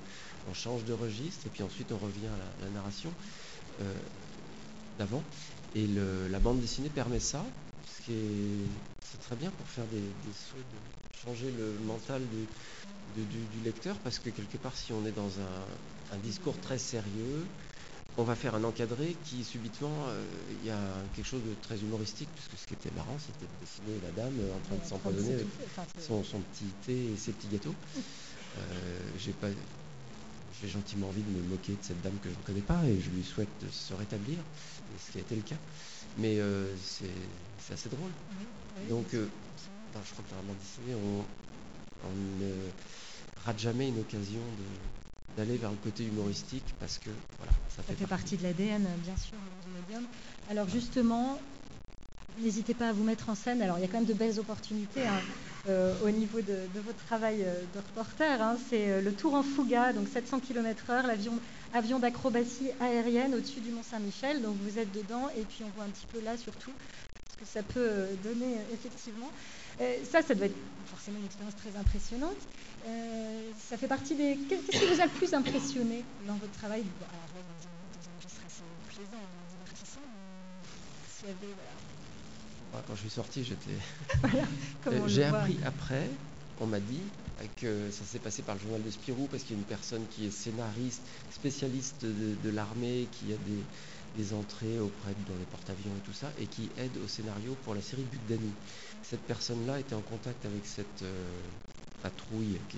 [0.47, 3.13] on change de registre et puis ensuite on revient à la, narration
[3.81, 3.93] euh,
[4.97, 5.23] d'avant.
[5.75, 7.43] Et la bande dessinée permet ça,
[7.85, 8.67] ce qui est,
[9.01, 10.77] c'est très bien pour faire des, souhaits de
[11.25, 12.21] changer le mental
[13.15, 17.47] du, lecteur parce que quelque part si on est dans un discours très sérieux,
[18.17, 20.23] on va faire un encadré qui subitement, euh,
[20.61, 20.79] il y a
[21.15, 24.33] quelque chose de très humoristique, puisque ce qui était marrant, c'était de dessiner la dame
[24.55, 25.47] en train de s'empoisonner avec
[25.99, 27.75] son, petit thé et ses petits gâteaux.
[28.55, 29.47] Euh, j'ai pas,
[30.61, 33.01] j'ai gentiment envie de me moquer de cette dame que je ne connais pas et
[33.01, 34.37] je lui souhaite de se rétablir,
[35.03, 35.55] ce qui a été le cas.
[36.19, 38.11] Mais euh, c'est, assez drôle.
[38.91, 39.17] Donc, je
[40.11, 41.25] crois que dans la bande dessinée, on,
[42.07, 42.53] on ne
[43.43, 45.02] rate jamais une occasion de,
[45.37, 48.37] d'aller vers le côté humoristique parce que voilà, ça, fait, partie.
[48.37, 49.37] de l'ADN, bien sûr,
[49.87, 50.05] médium.
[50.49, 51.39] Alors justement,
[52.39, 53.61] n'hésitez pas à vous mettre en scène.
[53.61, 55.19] Alors il y a quand même de belles opportunités hein,
[55.69, 58.41] euh, au niveau de, votre travail euh, de reporter.
[58.41, 58.57] Hein.
[58.69, 61.39] C'est euh, le Tour en Fouga, donc 700 km/h, l'avion
[61.73, 64.41] avion d'acrobatie aérienne au-dessus du Mont Saint-Michel.
[64.41, 66.71] Donc vous êtes dedans et puis on voit un petit peu là surtout
[67.31, 69.31] ce que ça peut donner effectivement.
[70.11, 70.55] Ça, ça doit être
[70.87, 72.37] forcément une expérience très impressionnante.
[72.87, 74.37] Euh, ça fait partie des.
[74.49, 76.83] Qu'est-ce qui vous a le plus impressionné dans votre travail?
[77.01, 80.01] Alors, dans un assez plaisant, divertissant,
[81.09, 81.55] s'il y avait.
[82.71, 82.85] Voilà.
[82.87, 83.77] Quand je suis sorti, j'étais.
[84.21, 84.43] voilà,
[84.87, 86.09] euh, J'ai appris après,
[86.59, 87.01] on m'a dit
[87.57, 90.05] que ça s'est passé par le journal de Spirou parce qu'il y a une personne
[90.11, 91.01] qui est scénariste,
[91.31, 96.31] spécialiste de, l'armée, qui a des, des, entrées auprès dans les porte-avions et tout ça,
[96.39, 98.51] et qui aide au scénario pour la série Bugdani.
[99.03, 101.41] Cette personne-là était en contact avec cette, euh,
[102.01, 102.77] patrouille qui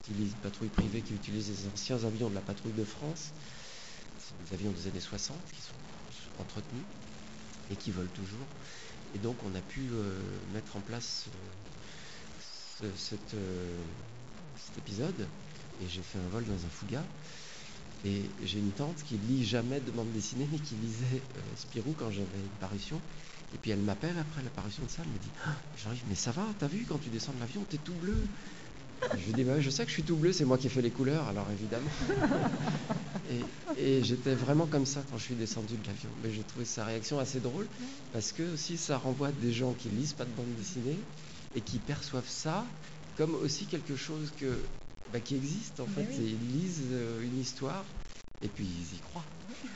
[0.00, 3.30] utilise, patrouille privée qui utilise les anciens avions de la patrouille de France.
[4.46, 6.84] Des avions des années 60 qui sont entretenus
[7.70, 8.46] et qui volent toujours.
[9.14, 10.18] Et donc on a pu euh,
[10.54, 11.26] mettre en place
[12.82, 13.34] euh, cet
[14.78, 15.26] épisode
[15.82, 17.02] et j'ai fait un vol dans un Fouga.
[18.04, 21.22] Et j'ai une tante qui lit jamais de bande dessinée, mais qui lisait
[21.56, 23.00] Spirou quand j'avais une parution.
[23.54, 26.30] Et puis elle m'appelle après l'apparition de ça, elle me dit ah, J'arrive, mais ça
[26.32, 28.16] va, t'as vu, quand tu descends de l'avion, t'es tout bleu.
[29.12, 30.70] je lui dis bah, Je sais que je suis tout bleu, c'est moi qui ai
[30.70, 31.90] fait les couleurs, alors évidemment.
[33.78, 36.10] Et, j'étais vraiment comme ça quand je suis descendu de l'avion.
[36.22, 37.66] Mais j'ai trouvé sa réaction assez drôle
[38.12, 40.98] parce que aussi ça renvoie des gens qui lisent pas de bande dessinée
[41.54, 42.64] et qui perçoivent ça
[43.16, 44.58] comme aussi quelque chose que,
[45.12, 46.06] bah, qui existe en fait.
[46.18, 47.84] Ils lisent euh, une histoire
[48.42, 49.24] et puis ils y croient.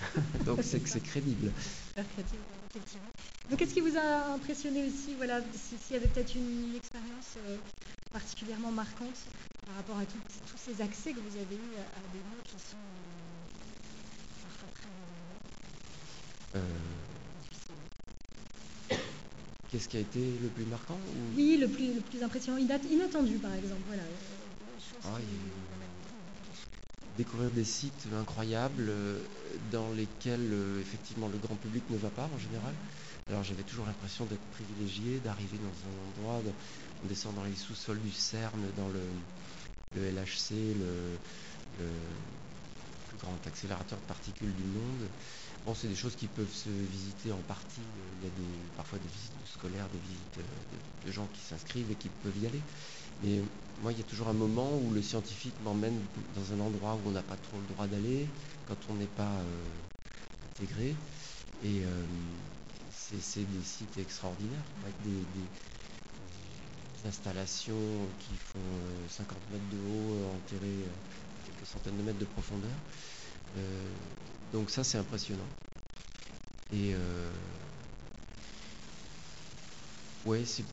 [0.45, 1.51] Donc c'est que c'est crédible.
[3.49, 7.57] Donc, qu'est-ce qui vous a impressionné aussi Voilà, s'il y avait peut-être une, expérience euh,
[8.13, 9.17] particulièrement marquante
[9.67, 12.75] par rapport à tous ces accès que vous avez eus à, des mots qui sont
[12.75, 13.07] euh,
[14.43, 14.89] parfois très
[16.59, 16.63] euh,
[19.71, 20.99] Qu'est-ce qui a été le plus marquant
[21.37, 23.83] Oui, le plus, le plus impressionnant, inattendu par exemple.
[23.87, 24.03] Voilà.
[25.05, 25.19] Ah,
[27.17, 28.91] découvrir des sites incroyables
[29.71, 32.75] dans lesquels effectivement le grand public ne va pas en général?
[33.29, 37.99] Alors j'avais toujours l'impression d'être privilégié, d'arriver dans un endroit, de, descendre dans les sous-sols
[37.99, 39.03] du CERN, dans le,
[39.97, 41.19] LHC, le,
[43.09, 45.09] plus grand accélérateur de particules du monde.
[45.65, 47.81] Bon, c'est des choses qui peuvent se visiter en partie.
[48.23, 48.35] Il y a
[48.77, 50.39] parfois des visites scolaires, des visites
[51.05, 52.61] de, gens qui s'inscrivent et qui peuvent y aller.
[53.25, 53.41] Mais
[53.83, 55.99] moi, il y a toujours un moment où le scientifique m'emmène
[56.37, 58.29] dans un endroit où on n'a pas trop le droit d'aller,
[58.69, 59.65] quand on n'est pas euh,
[60.55, 60.95] intégré.
[61.65, 62.05] Euh,
[63.21, 65.43] c'est des sites extraordinaires, avec des,
[67.07, 68.59] installations qui font
[69.09, 72.71] 50 euh, mètres de haut, euh, enterrées euh, quelques centaines de mètres de profondeur.
[74.53, 75.47] donc ça, c'est impressionnant.
[76.73, 76.95] Et
[80.25, 80.65] ouais, c'est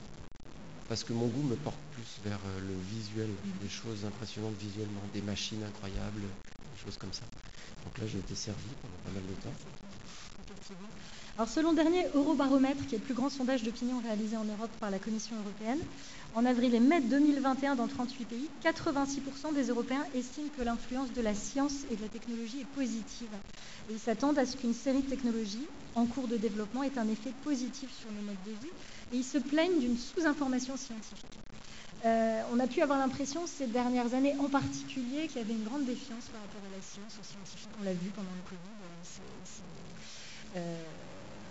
[0.88, 3.30] parce que mon goût me porte plus vers le visuel,
[3.62, 7.24] des choses impressionnantes visuellement, des machines incroyables, des choses comme ça.
[7.84, 9.54] Donc là, j'ai été servi pendant pas mal de temps.
[11.36, 14.70] Alors selon le dernier Eurobaromètre, qui est le plus grand sondage d'opinion réalisé en Europe
[14.78, 15.80] par la Commission européenne,
[16.32, 21.20] en avril et mai 2021 dans 38 pays, 86% des Européens estiment que l'influence de
[21.20, 23.36] la science et de la technologie est positive.
[23.90, 25.66] Ils s'attendent à ce qu'une série de technologies
[25.96, 28.72] en cours de développement ait un effet positif sur nos modes de vie.
[29.10, 31.40] Et ils se plaignent d'une sous-information scientifique.
[32.04, 35.64] Euh, on a pu avoir l'impression ces dernières années en particulier qu'il y avait une
[35.64, 37.70] grande défiance par rapport à la science, aux scientifiques.
[37.80, 38.58] On l'a vu pendant le Covid.
[38.82, 40.33] Euh,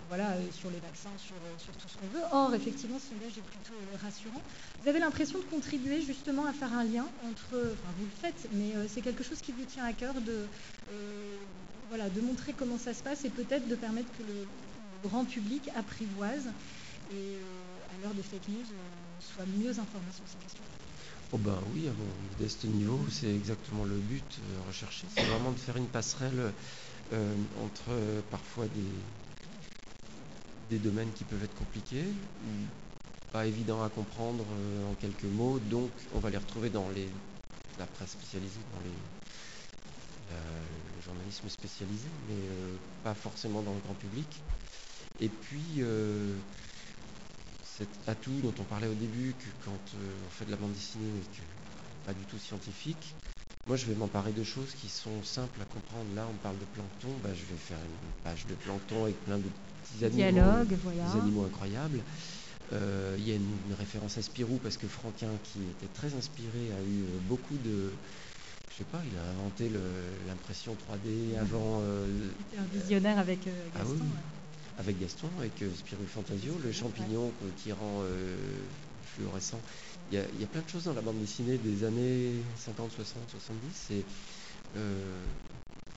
[0.08, 2.24] voilà, euh, sur les vaccins, sur, euh, sur, tout ce qu'on veut.
[2.32, 4.42] Or, effectivement, ce sondage est plutôt euh, rassurant.
[4.82, 8.48] Vous avez l'impression de contribuer justement à faire un lien entre, enfin vous le faites,
[8.52, 10.46] mais c'est quelque chose qui vous tient à cœur de,
[11.88, 14.46] voilà, de montrer comment ça se passe et peut-être de permettre que le,
[15.02, 16.46] grand public apprivoise
[17.12, 17.36] et
[17.92, 18.64] à l'heure des fake news
[19.20, 20.64] soit mieux informé sur ces questions.
[21.30, 25.06] Oh ben oui, à mon modeste niveau, c'est exactement le but recherché.
[25.14, 26.54] C'est vraiment de faire une passerelle
[27.62, 27.90] entre
[28.30, 28.90] parfois des,
[30.70, 32.50] des domaines qui peuvent être compliqués ou
[33.32, 35.58] pas évidents à comprendre euh, en quelques mots.
[35.70, 37.08] Donc, on va les retrouver dans les,
[37.78, 38.94] la presse spécialisée, dans les,
[40.96, 44.26] le journalisme spécialisé, mais euh, pas forcément dans le grand public.
[45.20, 46.34] Et puis, euh,
[47.76, 51.04] cet atout dont on parlait au début, que quand on fait de la bande dessinée
[51.18, 51.42] et que
[52.06, 53.14] pas du tout scientifique,
[53.66, 56.06] moi, je vais m'emparer de choses qui sont simples à comprendre.
[56.14, 59.38] Là, on parle de plancton, bah, je vais faire une page de plancton avec plein
[59.38, 59.44] de
[59.84, 62.00] petits animaux, Dialogue, des animaux incroyables.
[62.72, 66.72] Euh, il y a une, référence à Spirou parce que Franquin, qui était très inspiré,
[66.72, 67.92] a eu euh, beaucoup de.
[68.70, 69.70] Je sais pas, il a inventé
[70.26, 71.80] l'impression 3D avant.
[71.82, 74.04] Euh, il était un visionnaire avec ah Gaston.
[74.78, 77.30] Avec Gaston, avec Spirou Fantasio, le champignon
[77.62, 78.02] qui rend
[79.14, 79.60] fluorescent.
[80.14, 83.90] Il y, a, plein de choses dans la bande dessinée des années 50, 60, 70
[83.90, 84.04] et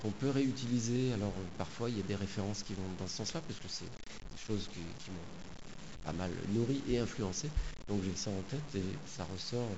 [0.01, 1.13] qu'on peut réutiliser.
[1.13, 3.85] Alors parfois il y a des références qui vont dans ce sens-là, parce que c'est
[3.85, 4.79] des choses qui,
[5.11, 7.47] m'ont pas mal nourri et influencé.
[7.87, 9.69] Donc j'ai ça en tête et ça ressort.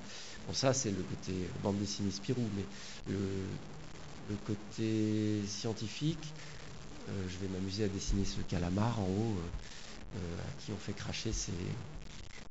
[0.47, 2.63] Bon ça c'est le côté bande dessinée Spirou, mais
[3.09, 3.17] le,
[4.45, 6.33] côté scientifique,
[7.09, 10.77] euh, je vais m'amuser à dessiner ce calamar en haut, euh, euh, à qui on
[10.77, 11.33] fait cracher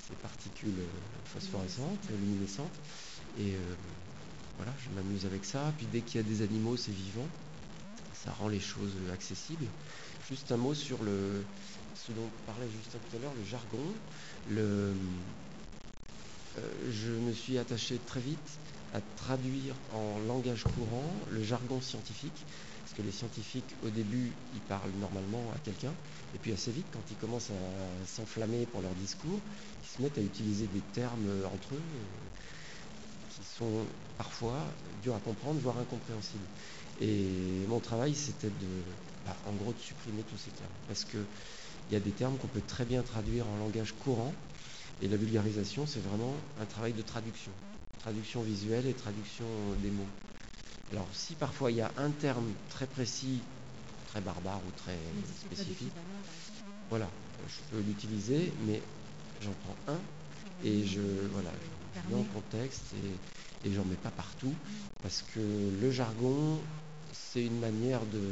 [0.08, 0.82] ces, particules
[1.24, 2.78] phosphorescentes, luminescentes.
[3.38, 3.54] Et
[4.56, 5.72] voilà, je m'amuse avec ça.
[5.76, 7.26] Puis dès qu'il y a des animaux, c'est vivant
[8.24, 9.66] ça rend les choses accessibles.
[10.28, 11.44] Juste un mot sur le,
[11.94, 13.94] ce dont on parlait juste tout à l'heure, le jargon.
[14.50, 14.94] Le,
[16.58, 18.58] euh, je me suis attaché très vite
[18.94, 22.44] à traduire en langage courant le jargon scientifique,
[22.84, 25.92] parce que les scientifiques, au début, ils parlent normalement à quelqu'un,
[26.34, 29.40] et puis assez vite, quand ils commencent à s'enflammer pour leur discours,
[29.82, 32.28] ils se mettent à utiliser des termes entre eux euh,
[33.28, 36.48] qui sont parfois durs à comprendre, voire incompréhensibles.
[37.00, 38.82] Et mon travail, c'était de,
[39.24, 40.72] bah, en gros, de supprimer tous ces termes.
[40.86, 41.26] Parce qu'il
[41.90, 44.34] y a des termes qu'on peut très bien traduire en langage courant.
[45.00, 47.52] Et la vulgarisation, c'est vraiment un travail de traduction.
[47.98, 50.12] Traduction visuelle et traduction des mots.
[50.90, 53.42] Alors si parfois il y a un terme très précis,
[54.18, 54.98] très barbare ou très
[55.46, 55.92] spécifique,
[56.90, 57.08] voilà,
[57.46, 58.80] je peux l'utiliser, mais
[59.42, 59.98] j'en prends un
[60.64, 61.00] et je
[61.32, 61.50] voilà,
[61.94, 64.52] je mets en contexte et, et j'en mets pas partout
[65.02, 65.40] parce que
[65.80, 66.58] le jargon
[67.12, 68.22] c'est une manière de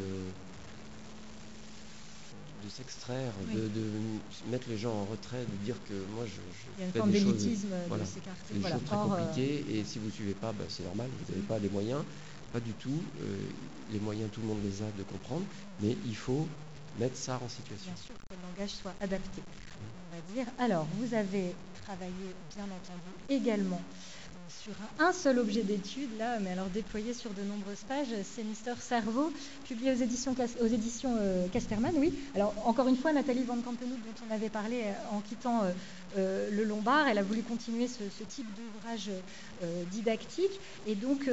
[2.64, 6.80] de s'extraire, de, mettre les gens en retrait, de dire que moi je, je Il
[6.80, 8.55] y a une forme d'élitisme voilà, de s'écarter.
[8.55, 11.47] Des choses très compliquées et si vous ne suivez pas, ben, c'est normal, vous n'avez
[11.47, 12.03] pas les moyens,
[12.53, 12.99] pas du tout.
[13.20, 13.37] Euh,
[13.93, 15.45] les moyens, tout le monde les a de comprendre,
[15.80, 16.47] mais il faut
[16.99, 17.93] mettre ça en situation.
[17.93, 19.43] Bien sûr, que le langage soit adapté.
[20.12, 20.53] On va dire.
[20.59, 23.80] Alors, vous avez travaillé, bien entendu, également
[24.49, 28.74] sur un seul objet d'étude, là, mais alors déployé sur de nombreuses pages, c'est Mister
[28.80, 29.32] Cerveau,
[29.64, 32.12] publié aux éditions, aux éditions euh, Casterman, oui.
[32.34, 35.72] Alors, encore une fois, Nathalie Van Campenhout, dont on avait parlé euh, en quittant euh,
[36.16, 39.10] le Lombard, elle a voulu continuer ce, type d'ouvrage
[39.90, 41.28] didactique, et donc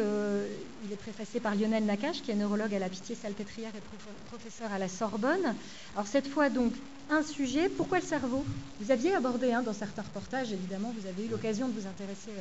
[0.84, 3.82] il est préfacé par Lionel Nakache, qui est neurologue à la Pitié-Salpêtrière et
[4.28, 5.56] professeur à la Sorbonne.
[5.96, 6.74] Alors, cette fois, donc,
[7.10, 8.46] un sujet, pourquoi le cerveau?
[8.80, 12.32] Vous aviez abordé hein, dans certains reportages, évidemment, vous avez eu l'occasion de vous intéresser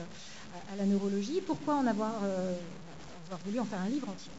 [0.71, 1.41] à, la neurologie.
[1.47, 2.55] Pourquoi en avoir, euh,
[3.27, 4.33] avoir, voulu en faire un livre entier?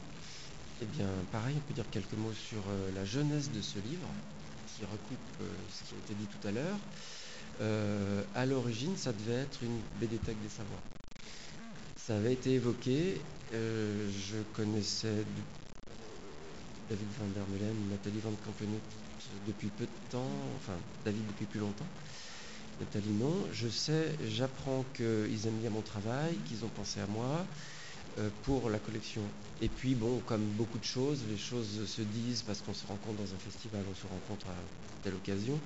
[0.82, 4.08] Eh bien, pareil, on peut dire quelques mots sur euh, la jeunesse de ce livre,
[4.76, 6.78] qui recoupe euh, ce qui a été dit tout à l'heure.
[7.60, 10.82] À l'origine, ça devait être une BD Tech des savoirs.
[11.96, 13.20] Ça avait été évoqué.
[13.52, 15.24] je connaissais
[16.90, 18.80] David van der Meulen, Nathalie van Campenot
[19.46, 21.86] depuis peu de temps, enfin David depuis plus longtemps.
[22.80, 23.34] Nathalie non.
[23.52, 27.46] Je sais, j'apprends qu'ils aiment bien mon travail, qu'ils ont pensé à moi
[28.18, 29.22] euh, pour la collection.
[29.62, 33.16] Et puis bon, comme beaucoup de choses, les choses se disent parce qu'on se rencontre
[33.16, 34.56] dans un festival, on se rencontre à
[35.02, 35.58] telle occasion.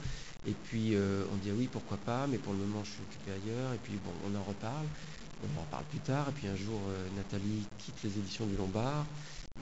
[0.46, 3.02] Et puis euh, on dit ah oui, pourquoi pas, mais pour le moment je suis
[3.02, 3.72] occupé ailleurs.
[3.74, 4.86] Et puis bon, on en reparle.
[5.42, 6.28] On en reparle plus tard.
[6.28, 9.04] Et puis un jour, euh, Nathalie quitte les éditions du Lombard.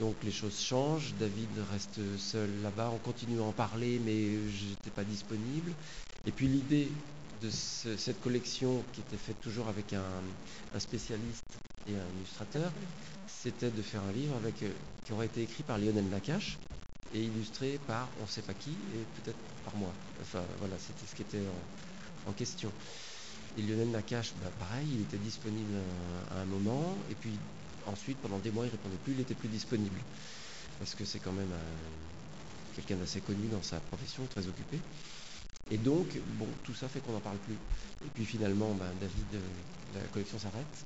[0.00, 4.68] Donc les choses changent, David reste seul là-bas, on continue à en parler, mais je
[4.68, 5.72] n'étais pas disponible.
[6.26, 6.88] Et puis l'idée
[7.42, 11.44] de cette collection, qui était faite toujours avec un, spécialiste
[11.88, 12.70] et un illustrateur,
[13.26, 14.68] c'était de faire un livre euh,
[15.04, 16.58] qui aurait été écrit par Lionel Nakache
[17.14, 19.92] et illustré par on ne sait pas qui et peut-être par moi.
[20.20, 21.42] Enfin voilà, c'était ce qui était
[22.26, 22.72] en, question.
[23.58, 25.74] Et Lionel Nakache, bah, pareil, il était disponible
[26.30, 27.30] à un moment, et puis
[27.86, 30.00] ensuite, pendant des mois, il ne répondait plus, il n'était plus disponible.
[30.78, 31.52] Parce que c'est quand même
[32.74, 34.78] quelqu'un d'assez connu dans sa profession, très occupé.
[35.70, 36.06] Et donc,
[36.38, 37.54] bon, tout ça fait qu'on n'en parle plus.
[38.04, 39.40] Et puis finalement, ben, David, euh,
[39.94, 40.84] la collection s'arrête.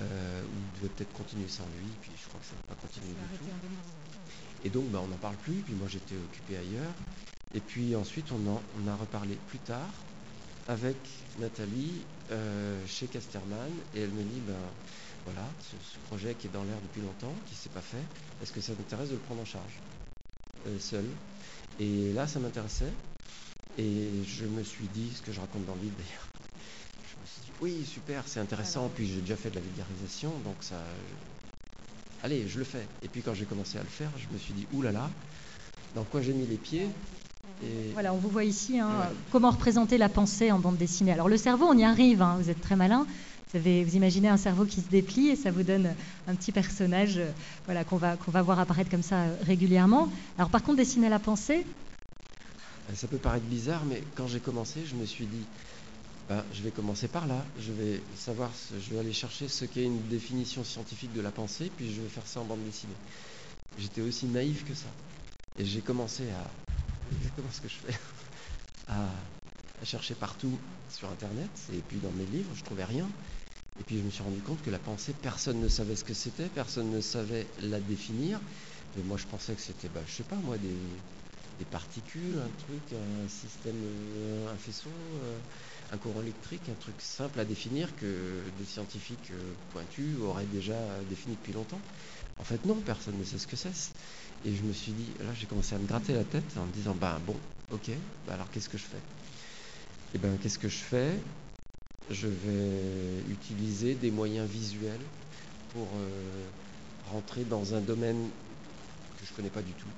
[0.00, 3.08] Euh, il devait peut-être continuer sans lui, puis je crois que ça n'a pas continué
[3.08, 3.44] du tout.
[4.64, 6.94] Et donc, ben, on n'en parle plus, puis moi j'étais occupé ailleurs.
[7.54, 9.90] Et puis ensuite, on en on a reparlé plus tard
[10.68, 10.96] avec
[11.38, 11.92] Nathalie
[12.30, 14.54] euh, chez Casterman, et elle me dit, ben,
[15.24, 18.04] voilà, ce, projet qui est dans l'air depuis longtemps, qui ne s'est pas fait,
[18.42, 19.72] est-ce que ça t'intéresse de le prendre en charge
[20.66, 21.04] euh, seul?
[21.80, 22.92] Et là, ça m'intéressait.
[23.78, 26.28] Et je me suis dit, ce que je raconte dans le livre d'ailleurs,
[27.10, 30.30] je me suis dit, oui, super, c'est intéressant, puis j'ai déjà fait de la vulgarisation,
[30.44, 30.80] donc ça...
[32.22, 32.86] Allez, je le fais.
[33.02, 35.10] Et puis quand j'ai commencé à le faire, je me suis dit, oulala,
[35.94, 36.86] dans quoi j'ai mis les pieds
[37.64, 37.92] et...
[37.92, 38.90] Voilà, on vous voit ici, hein,
[39.30, 41.12] comment représenter la pensée en bande dessinée.
[41.12, 43.06] Alors le cerveau, on y arrive, hein, vous êtes très malin.
[43.54, 45.94] Vous, imaginez un cerveau qui se déplie et ça vous donne
[46.26, 47.30] un petit personnage euh,
[47.66, 50.10] voilà, qu'on va, qu'on va voir apparaître comme ça euh, régulièrement.
[50.38, 51.66] Alors par contre, dessiner la pensée?
[52.94, 55.44] Ça peut paraître bizarre, mais quand j'ai commencé, je me suis dit,
[56.28, 59.84] bah, je vais commencer par là, je vais savoir, je vais aller chercher ce qu'est
[59.84, 62.92] une définition scientifique de la pensée, puis je vais faire ça en bande dessinée.
[63.78, 64.88] J'étais aussi naïf que ça.
[65.58, 66.50] Et j'ai commencé à,
[67.16, 67.98] exactement ce que je fais,
[68.88, 69.04] à,
[69.82, 70.56] à chercher partout
[70.90, 73.08] sur Internet, et puis dans mes livres, je trouvais rien.
[73.80, 76.14] Et puis je me suis rendu compte que la pensée, personne ne savait ce que
[76.14, 78.38] c'était, personne ne savait la définir.
[78.96, 80.76] Mais moi je pensais que c'était, bah, je sais pas moi, des,
[81.70, 85.38] particules, un truc, un système, euh, un faisceau, euh,
[85.92, 90.74] un courant électrique, un truc simple à définir que des scientifiques euh, pointus auraient déjà
[91.08, 91.80] défini depuis longtemps.
[92.38, 93.72] En fait non, personne ne sait ce que c'est.
[94.44, 96.72] Et je me suis dit, là j'ai commencé à me gratter la tête en me
[96.72, 97.36] disant, bah bon,
[97.70, 97.90] ok,
[98.26, 99.02] bah alors qu'est-ce que je fais?
[100.14, 101.12] Eh bien qu'est-ce que je fais?
[102.10, 105.00] Je vais utiliser des moyens visuels
[105.72, 106.48] pour euh,
[107.10, 108.28] rentrer dans un domaine
[109.18, 109.88] que je ne connais pas du tout.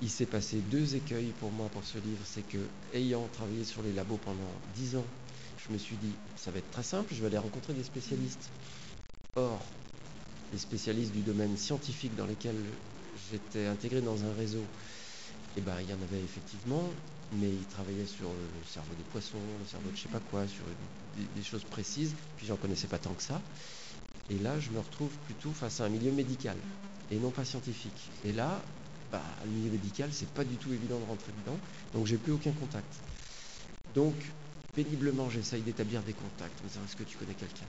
[0.00, 2.58] Il s'est passé deux écueils pour moi pour ce livre, c'est que
[2.94, 5.06] ayant travaillé sur les labos pendant dix ans,
[5.66, 8.48] je me suis dit ça va être très simple, je vais aller rencontrer des spécialistes.
[9.34, 9.60] Or,
[10.52, 12.62] les spécialistes du domaine scientifique dans lesquels
[13.30, 14.64] j'étais intégré dans un réseau,
[15.56, 16.84] eh ben, il y en avait effectivement,
[17.32, 20.46] mais il travaillait sur le cerveau des poissons, le cerveau de je sais pas quoi,
[20.46, 20.64] sur
[21.16, 23.42] des, choses précises, puis j'en connaissais pas tant que ça.
[24.30, 26.56] Et là, je me retrouve plutôt face à un milieu médical
[27.10, 28.12] et non pas scientifique.
[28.24, 28.62] Et là,
[29.10, 31.58] bah, le milieu médical, c'est pas du tout évident de rentrer dedans,
[31.94, 32.92] donc j'ai plus aucun contact.
[33.94, 34.14] Donc,
[34.74, 37.66] péniblement, j'essaye d'établir des contacts, disant est-ce que tu connais quelqu'un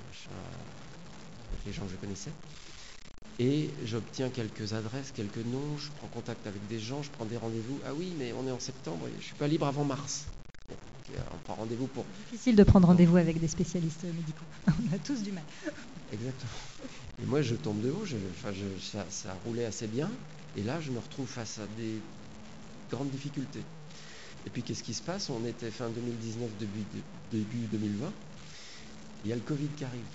[1.51, 2.31] avec les gens que je connaissais.
[3.39, 7.37] Et j'obtiens quelques adresses, quelques noms, je prends contact avec des gens, je prends des
[7.37, 7.79] rendez-vous.
[7.87, 10.25] Ah oui, mais on est en septembre, je ne suis pas libre avant mars.
[11.09, 12.03] on prend rendez-vous pour.
[12.31, 14.45] Difficile de prendre rendez-vous avec des spécialistes médicaux.
[14.67, 15.43] on a tous du mal.
[16.11, 16.51] Exactement.
[17.23, 20.09] Et moi, je tombe de haut, enfin, ça, ça roulait assez bien.
[20.55, 22.01] Et là, je me retrouve face à des
[22.89, 23.63] grandes difficultés.
[24.45, 25.29] Et puis, qu'est-ce qui se passe?
[25.29, 26.85] On était fin 2019, début,
[27.31, 28.11] début 2020.
[29.23, 30.05] Il y a le Covid qui arrive.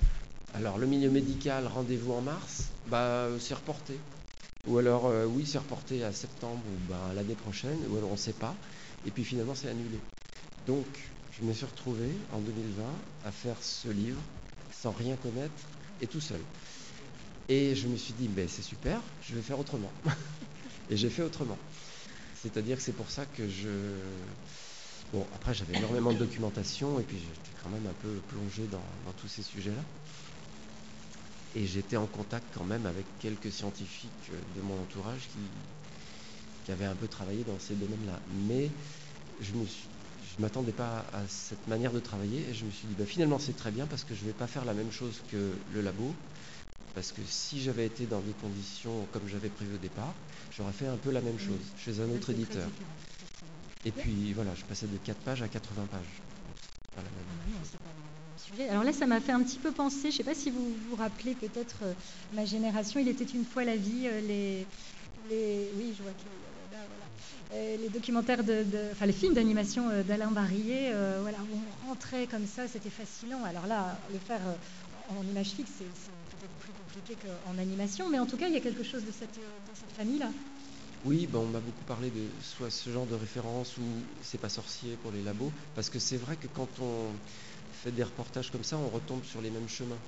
[0.54, 3.98] Alors, le milieu médical, rendez-vous en mars, bah, c'est reporté.
[4.66, 8.14] Ou alors, euh, oui, c'est reporté à septembre ou bah, l'année prochaine, ou alors on
[8.14, 8.54] ne sait pas.
[9.04, 9.98] Et puis finalement, c'est annulé.
[10.66, 10.86] Donc,
[11.30, 12.82] je me suis retrouvé en 2020
[13.24, 14.20] à faire ce livre
[14.72, 15.52] sans rien connaître
[16.00, 16.40] et tout seul.
[17.48, 19.92] Et je me suis dit, ben, c'est super, je vais faire autrement.
[20.90, 21.58] et j'ai fait autrement.
[22.42, 23.68] C'est-à-dire que c'est pour ça que je...
[25.12, 29.12] Bon, après j'avais énormément de documentation et puis j'étais quand même un peu plongé dans,
[29.20, 29.82] tous ces sujets-là.
[31.56, 35.38] Et j'étais en contact quand même avec quelques scientifiques de mon entourage qui,
[36.64, 38.18] qui avaient un peu travaillé dans ces domaines-là.
[38.48, 38.70] Mais
[39.40, 39.64] je ne
[40.40, 43.56] m'attendais pas à cette manière de travailler et je me suis dit ben, finalement c'est
[43.56, 46.12] très bien parce que je ne vais pas faire la même chose que le labo,
[46.94, 50.14] parce que si j'avais été dans des conditions comme j'avais prévu au départ,
[50.56, 52.68] j'aurais fait un peu la même chose chez un autre éditeur.
[53.84, 56.00] Et puis voilà, je passais de 4 pages à 80 pages.
[56.96, 60.50] Ah Alors là, ça m'a fait un petit peu penser, je ne sais pas si
[60.50, 61.92] vous vous rappelez peut-être euh,
[62.32, 64.66] ma génération, il était une fois la vie, euh, les,
[65.28, 70.92] les, oui, je vois que euh, les documentaires, de, enfin les films d'animation d'Alain Barillet,
[71.20, 73.44] voilà, où on rentrait comme ça, c'était fascinant.
[73.44, 74.40] Alors là, le faire
[75.10, 75.84] en image fixe, c'est
[76.60, 79.38] plus compliqué qu'en animation, mais en tout cas, il y a quelque chose de cette,
[79.96, 80.30] famille-là.
[81.04, 83.82] Oui, ben, on m'a beaucoup parlé de soit ce genre de référence ou
[84.22, 87.12] c'est pas sorcier pour les labos, parce que c'est vrai que quand on
[87.72, 89.98] fait des reportages comme ça, on retombe sur les mêmes chemins.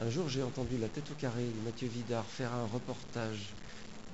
[0.00, 3.54] Un jour, j'ai entendu La tête au carré de Mathieu Vidard faire un reportage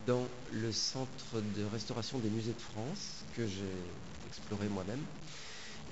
[0.07, 3.85] dans le centre de restauration des musées de France, que j'ai
[4.27, 5.01] exploré moi-même.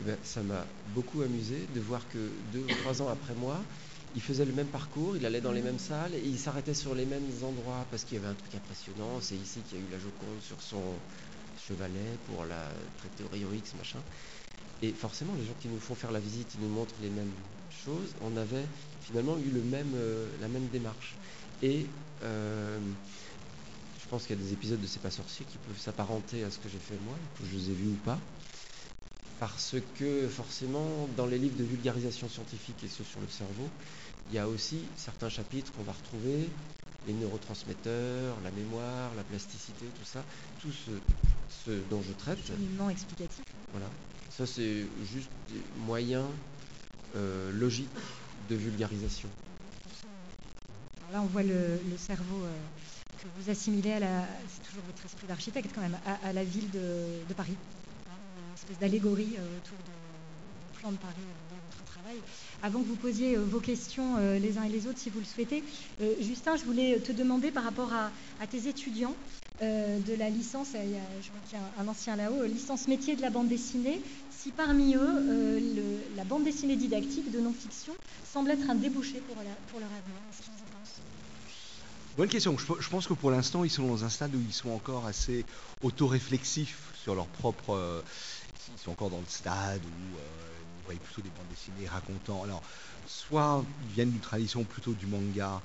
[0.00, 3.64] Eh ben, ça m'a beaucoup amusé de voir que deux ou trois ans après moi,
[4.16, 6.94] il faisait le même parcours, il allait dans les mêmes salles et il s'arrêtait sur
[6.94, 9.20] les mêmes endroits parce qu'il y avait un truc impressionnant.
[9.20, 11.02] C'est ici qu'il y a eu la Joconde sur son
[11.54, 14.02] chevalet pour la traiter au X, machin.
[14.80, 17.34] Et forcément, les gens qui nous font faire la visite, ils nous montrent les mêmes
[17.68, 18.16] choses.
[18.22, 21.18] On avait finalement eu même, euh, la même démarche.
[21.60, 22.78] Et euh,
[23.98, 26.50] je pense qu'il y a des épisodes de C'est pas sorcier qui peuvent s'apparenter à
[26.50, 28.18] ce que j'ai fait moi, que je les ai vus ou pas
[29.38, 33.76] parce que forcément, dans les livres de vulgarisation scientifique et ceux sur le cerveau,
[34.30, 36.48] il y a aussi certains chapitres qu'on va retrouver,
[37.06, 40.24] les neurotransmetteurs, la mémoire, la plasticité, tout ça,
[40.60, 42.44] tout ce, dont je traite.
[42.46, 43.44] Cheminement explicatif.
[43.72, 43.86] Voilà.
[44.30, 46.26] Ça, c'est juste des moyens
[47.14, 47.88] euh, logiques
[48.50, 49.28] de vulgarisation.
[51.12, 52.52] là, on voit le, cerveau euh,
[53.22, 54.26] que vous assimilez à la.
[54.48, 57.56] C'est toujours votre esprit d'architecte quand même, à, la ville de Paris
[58.66, 61.14] espèce d'allégorie euh, autour du plan de Paris
[62.62, 65.24] Avant que vous posiez euh, vos questions les uns et les autres, si vous le
[65.24, 65.64] souhaitez,
[66.20, 68.10] Justin, je voulais te demander par rapport à,
[68.46, 69.14] tes étudiants
[69.60, 72.88] de la licence, il y a, je vois qu'il y a un, ancien là-haut, licence
[72.88, 75.60] métier de la bande dessinée, si parmi eux,
[76.14, 77.94] la bande dessinée didactique de non-fiction
[78.24, 80.20] semble être un débouché pour, leur avenir.
[80.30, 81.00] Qu'est-ce qu'ils en pensent
[82.16, 82.56] Bonne question.
[82.58, 85.44] Je, pense que pour l'instant, ils sont dans un stade où ils sont encore assez
[85.82, 88.02] autoréflexifs sur leur propre
[88.74, 90.18] ils sont encore dans le stade où
[90.86, 92.42] euh, voient plutôt des bandes dessinées racontant.
[92.42, 92.62] Alors,
[93.06, 95.60] soit ils viennent d'une tradition plutôt du manga,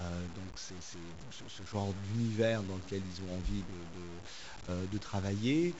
[0.00, 5.74] euh, donc c'est ce, genre d'univers dans lequel ils ont envie de, euh, travailler,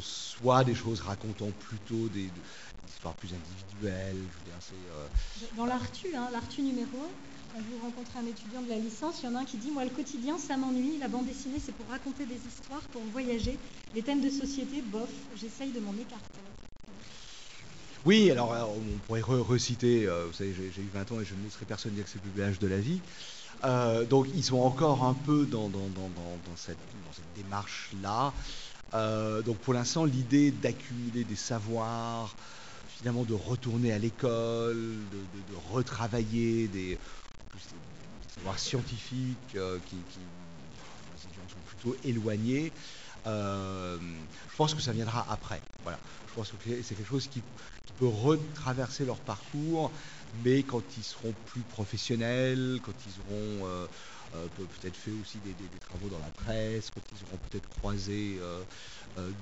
[0.00, 2.30] soit des choses racontant plutôt des,
[2.88, 4.16] histoires plus individuelles.
[5.56, 7.08] dans l'Artu, hein, l'Artu numéro 1,
[7.52, 9.70] quand vous rencontrez un étudiant de la licence, il y en a un qui dit
[9.70, 10.98] Moi, le quotidien, ça m'ennuie.
[10.98, 13.58] La bande dessinée, c'est pour raconter des histoires, pour voyager.
[13.94, 16.40] Les thèmes de société, bof, j'essaye de m'en écarter.
[18.04, 21.34] Oui, alors euh, on pourrait reciter, euh, vous savez, j'ai eu 20 ans et je
[21.34, 23.00] ne laisserai personne dire que c'est le plus âge de la vie.
[23.64, 25.70] Euh, donc ils sont encore un peu dans,
[26.56, 26.76] cette,
[27.36, 28.32] démarche-là.
[28.92, 32.36] donc pour l'instant, l'idée d'accumuler des savoirs,
[32.98, 36.98] finalement de retourner à l'école, de, retravailler des,
[38.36, 39.96] savoirs scientifiques euh, qui,
[41.48, 42.72] sont plutôt éloignés.
[43.24, 45.60] Je pense que ça viendra après.
[45.82, 45.98] Voilà.
[46.28, 47.42] Je pense que c'est quelque chose qui,
[47.98, 49.90] peu retraverser leur parcours,
[50.44, 53.86] mais quand ils seront plus professionnels, quand ils auront euh,
[54.34, 58.38] euh, peut-être fait aussi des, travaux dans la presse, quand ils auront peut-être croisé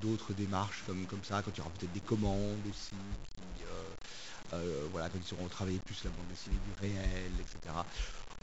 [0.02, 2.94] d'autres démarches comme, ça, quand il y aura peut-être des commandes aussi,
[4.92, 7.74] voilà, quand ils auront travaillé plus la bande dessinée du réel, etc.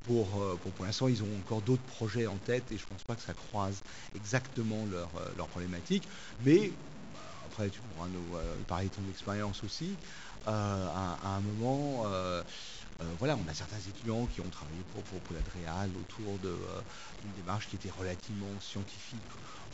[0.08, 3.22] Pour, l'instant, ils ont encore d'autres projets en tête et je ne pense pas que
[3.22, 3.82] ça croise
[4.16, 6.08] exactement leurs leur problématiques.
[6.44, 6.72] Mais
[7.52, 9.96] après, tu pourras nous parler de ton expérience aussi.
[10.48, 12.42] Euh, à, un moment, euh,
[13.00, 17.68] euh, voilà, on a certains étudiants qui ont travaillé pour, pour, pour autour d'une démarche
[17.70, 19.20] qui était relativement scientifique.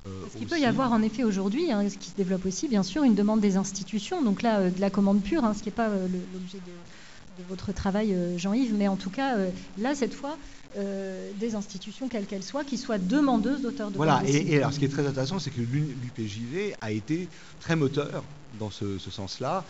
[0.05, 2.83] Ce qu'il peut y avoir en effet aujourd'hui, hein, ce qui se développe aussi, bien
[2.83, 5.75] sûr, une demande des institutions, donc là, de la commande pure, hein, ce qui n'est
[5.75, 9.35] pas l'objet de, votre travail, Jean-Yves, mais en tout cas,
[9.77, 10.37] là, cette fois,
[10.75, 14.79] des institutions, quelles qu'elles soient, qui soient demandeuses d'auteurs de Voilà, et, et, alors ce
[14.79, 17.27] qui est très intéressant, c'est que l'UPJV a été
[17.59, 18.23] très moteur
[18.59, 19.63] dans ce, ce sens-là.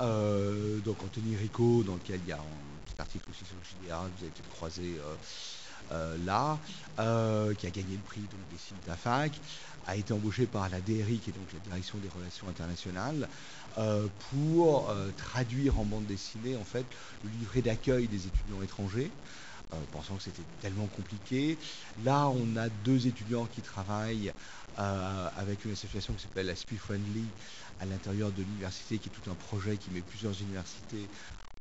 [0.00, 3.86] Euh, donc Anthony Rico, dans lequel il y a un petit article aussi sur le
[3.86, 5.14] JDA, vous avez peut-être croisé euh,
[5.92, 6.58] euh, là,
[7.54, 9.32] qui a gagné le prix donc, des signes d'AFAC,
[9.86, 13.28] a été embauché par la DRI, qui est donc la Direction des Relations Internationales,
[14.30, 16.86] pour traduire en bande dessinée en fait
[17.22, 19.10] le livret d'accueil des étudiants étrangers.
[19.90, 21.58] Pensant que c'était tellement compliqué.
[21.96, 24.32] Là, on a deux étudiants qui travaillent
[24.76, 27.34] avec une association qui s'appelle la Speed Friendly,
[27.78, 31.08] à l'intérieur de l'université, qui est tout un projet qui met plusieurs universités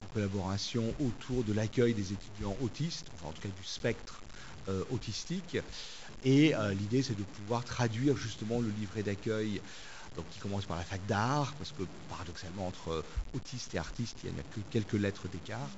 [0.04, 4.24] en collaboration autour de l'accueil des étudiants autistes, enfin en tout cas du spectre
[4.68, 5.58] euh, autistique.
[6.24, 9.62] Et euh, l'idée, c'est de pouvoir traduire justement le livret d'accueil,
[10.16, 13.02] donc qui commence par la fac d'art, parce que paradoxalement, entre euh,
[13.34, 15.70] autistes et artistes, il n'y a que quelques lettres d'écart.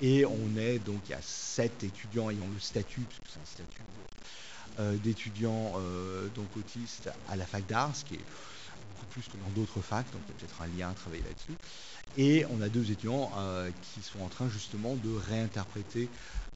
[0.00, 3.82] Et on est donc, il y a sept étudiants ayant le statut, c'est un statut
[5.02, 5.74] d'étudiants
[6.34, 8.24] donc autistes à la fac d'art, ce qui est
[9.08, 11.56] plus que dans d'autres facs, donc il y a peut-être un lien à travailler là-dessus.
[12.16, 16.10] Et on a deux étudiants euh, qui sont en train justement de réinterpréter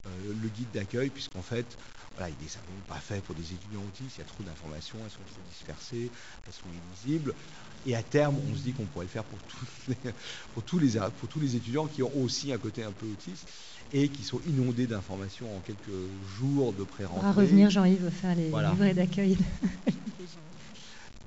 [0.05, 1.77] euh, le guide d'accueil, puisqu'en fait,
[2.15, 4.99] voilà, il n'est simplement pas fait pour des étudiants autistes, il y a trop d'informations,
[5.03, 6.11] elles sont trop dispersées,
[6.45, 7.33] elles sont illisibles.
[7.85, 10.13] Et à terme, on se dit qu'on pourrait le faire pour tous, les,
[10.53, 13.47] pour, tous les, pour tous les étudiants qui ont aussi un côté un peu autiste
[13.91, 15.89] et qui sont inondés d'informations en quelques
[16.39, 17.27] jours de pré-rentrée.
[17.27, 19.37] On va revenir, Jean-Yves, faire les livrets d'accueil.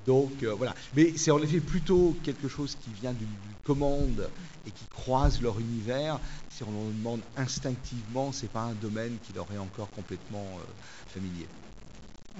[0.06, 0.74] Donc euh, voilà.
[0.94, 3.26] Mais c'est en effet plutôt quelque chose qui vient d'une
[3.64, 4.30] commande
[4.66, 6.20] et qui croise leur univers.
[6.50, 10.46] Si on en demande instinctivement, ce n'est pas un domaine qui leur est encore complètement
[10.58, 11.46] euh, familier.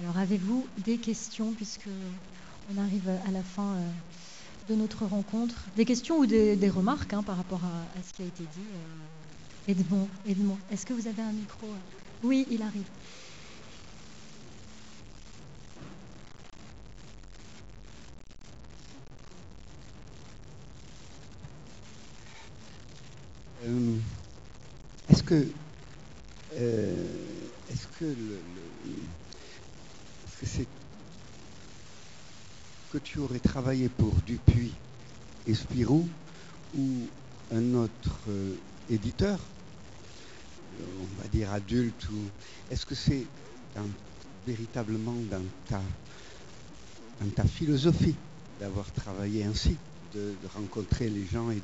[0.01, 1.89] Alors avez-vous des questions puisque
[2.73, 3.89] on arrive à la fin euh,
[4.69, 8.25] de notre rencontre Des questions ou des, remarques hein, par rapport à, ce qui a
[8.25, 11.67] été dit Edmond, Edmond est-ce que vous avez un micro
[12.23, 12.83] Oui, il arrive.
[23.65, 23.97] Euh,
[25.09, 25.47] est-ce que
[26.55, 27.05] euh,
[27.69, 28.39] est-ce que le,
[30.43, 30.67] c'est
[32.91, 34.73] que tu aurais travaillé pour Dupuis
[35.45, 36.07] et Spirou
[36.77, 37.07] ou
[37.51, 38.55] un autre euh,
[38.89, 39.39] éditeur,
[40.79, 42.29] on va dire adulte, ou
[42.71, 43.25] est-ce que c'est
[44.45, 45.81] véritablement dans ta,
[47.21, 48.15] dans ta philosophie
[48.59, 49.75] d'avoir travaillé ainsi,
[50.13, 51.61] de, rencontrer les gens et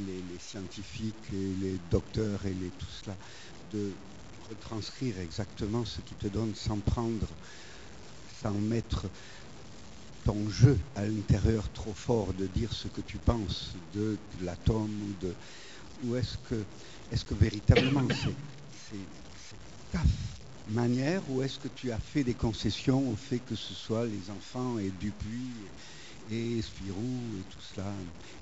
[0.00, 3.16] les, scientifiques et les docteurs et tout cela,
[3.72, 3.92] de
[4.48, 7.26] retranscrire exactement ce qui te donne sans prendre,
[8.42, 9.06] sans mettre
[10.24, 15.26] ton jeu à l'intérieur trop fort de dire ce que tu penses de, l'atome ou
[15.26, 15.34] de
[16.04, 16.64] ou est-ce que
[17.10, 18.06] est-ce que véritablement
[18.90, 18.96] c'est
[19.92, 20.00] ta
[20.70, 24.30] manière ou est-ce que tu as fait des concessions au fait que ce soit les
[24.30, 25.50] enfants et Dupuis
[26.30, 27.92] et Spirou et tout cela?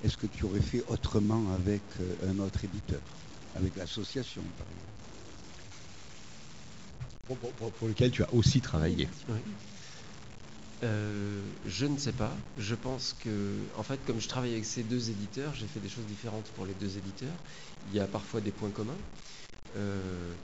[0.04, 3.00] Est-ce que tu aurais fait autrement avec euh, un autre éditeur,
[3.54, 4.86] avec l'association par exemple.
[7.78, 9.08] Pour, lequel tu as aussi travaillé
[10.82, 12.32] euh, je ne sais pas.
[12.58, 13.30] Je pense que,
[13.76, 16.66] en fait, comme je travaille avec ces deux éditeurs, j'ai fait des choses différentes pour
[16.66, 17.36] les deux éditeurs.
[17.90, 18.96] Il y a parfois des points communs.
[19.76, 20.34] Euh,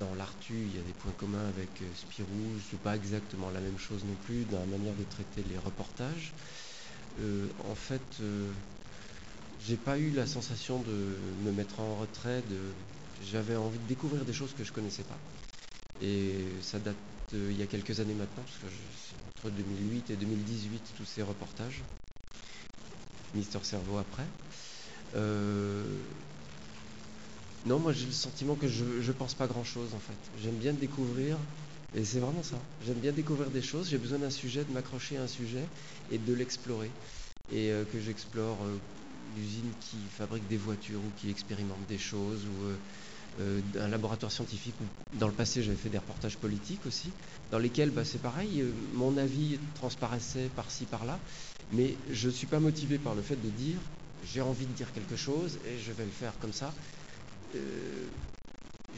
[0.00, 2.28] dans l'Artu, il y a des points communs avec Spirou.
[2.70, 5.58] Ce n'est pas exactement la même chose non plus dans la manière de traiter les
[5.58, 6.32] reportages.
[7.20, 8.50] Euh, en fait, euh,
[9.66, 12.42] j'ai pas eu la sensation de me mettre en retrait.
[13.30, 15.18] J'avais envie de découvrir des choses que je connaissais pas.
[16.00, 16.96] Et ça date
[17.32, 18.66] il y a quelques années maintenant, parce que
[19.42, 21.80] entre 2008 et 2018, tous ces reportages.
[23.34, 24.24] Mister Cerveau après.
[25.16, 25.82] Euh,
[27.66, 30.40] non, moi j'ai le sentiment que je ne pense pas grand-chose en fait.
[30.42, 31.36] J'aime bien découvrir,
[31.96, 32.56] et c'est vraiment ça.
[32.86, 35.64] J'aime bien découvrir des choses, j'ai besoin d'un sujet, de m'accrocher à un sujet
[36.10, 36.90] et de l'explorer.
[37.50, 38.78] Et euh, que j'explore euh,
[39.36, 42.68] une usine qui fabrique des voitures ou qui expérimente des choses ou
[43.40, 47.10] euh, un laboratoire scientifique où dans le passé j'avais fait des reportages politiques aussi,
[47.50, 48.62] dans lesquels bah, c'est pareil,
[48.94, 51.18] mon avis transparaissait par-ci par-là,
[51.72, 53.78] mais je ne suis pas motivé par le fait de dire
[54.24, 56.72] j'ai envie de dire quelque chose et je vais le faire comme ça.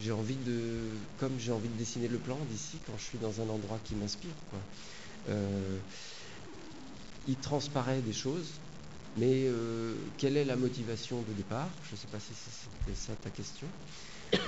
[0.02, 0.88] j'ai envie de,
[1.18, 3.94] comme j'ai envie de dessiner le plan d'ici quand je suis dans un endroit qui
[3.94, 4.34] m'inspire.
[7.26, 8.50] il transparaît des choses,
[9.16, 11.68] mais euh, quelle est la motivation de départ?
[11.88, 13.66] Je ne sais pas si c'était ça ta question.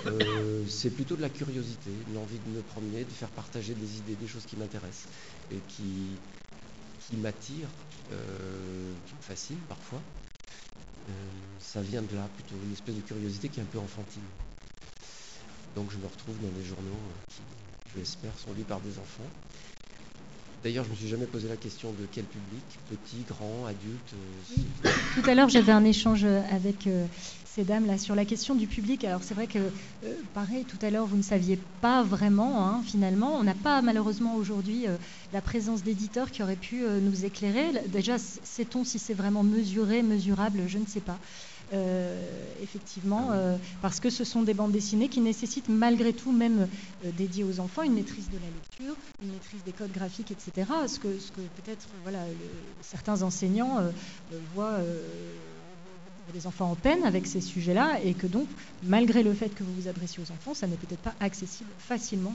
[0.07, 4.15] Euh, c'est plutôt de la curiosité, l'envie de me promener, de faire partager des idées,
[4.15, 5.09] des choses qui m'intéressent
[5.53, 6.17] et qui,
[7.09, 7.69] qui m'attirent,
[8.13, 10.01] euh, qui me fascinent parfois.
[11.61, 14.23] ça vient de là, plutôt une espèce de curiosité qui est un peu enfantine.
[15.75, 17.43] Donc je me retrouve dans des journaux qui,
[17.95, 19.31] je l'espère, sont lus par des enfants
[20.67, 24.15] D'ailleurs, je ne me suis jamais posé la question de quel public, petit, grand, adulte.
[24.85, 27.07] Euh, tout à l'heure, j'avais un échange avec euh,
[27.57, 29.03] ces dames là sur la question du public.
[29.05, 32.83] Alors c'est vrai que, euh, pareil, tout à l'heure, vous ne saviez pas vraiment, hein,
[32.85, 33.35] finalement.
[33.35, 34.85] On n'a pas malheureusement aujourd'hui
[35.33, 37.73] la présence d'éditeurs qui auraient pu nous éclairer.
[37.89, 40.65] Déjà, sait-on si c'est vraiment mesuré, mesurable?
[40.69, 41.19] Je ne sais pas.
[41.73, 42.17] Euh,
[42.63, 46.69] effectivement, euh, parce que ce sont des bandes dessinées qui nécessitent malgré tout, même
[47.05, 50.71] euh, dédiées aux enfants, une maîtrise de la lecture, une maîtrise des codes graphiques, etc.
[50.87, 52.21] Ce que, ce que peut-être voilà,
[52.83, 53.81] certains enseignants
[54.55, 54.79] voient
[56.33, 58.49] des enfants en peine avec ces sujets-là et que donc,
[58.83, 62.35] malgré le fait que vous vous adressiez aux enfants, ça n'est peut-être pas accessible facilement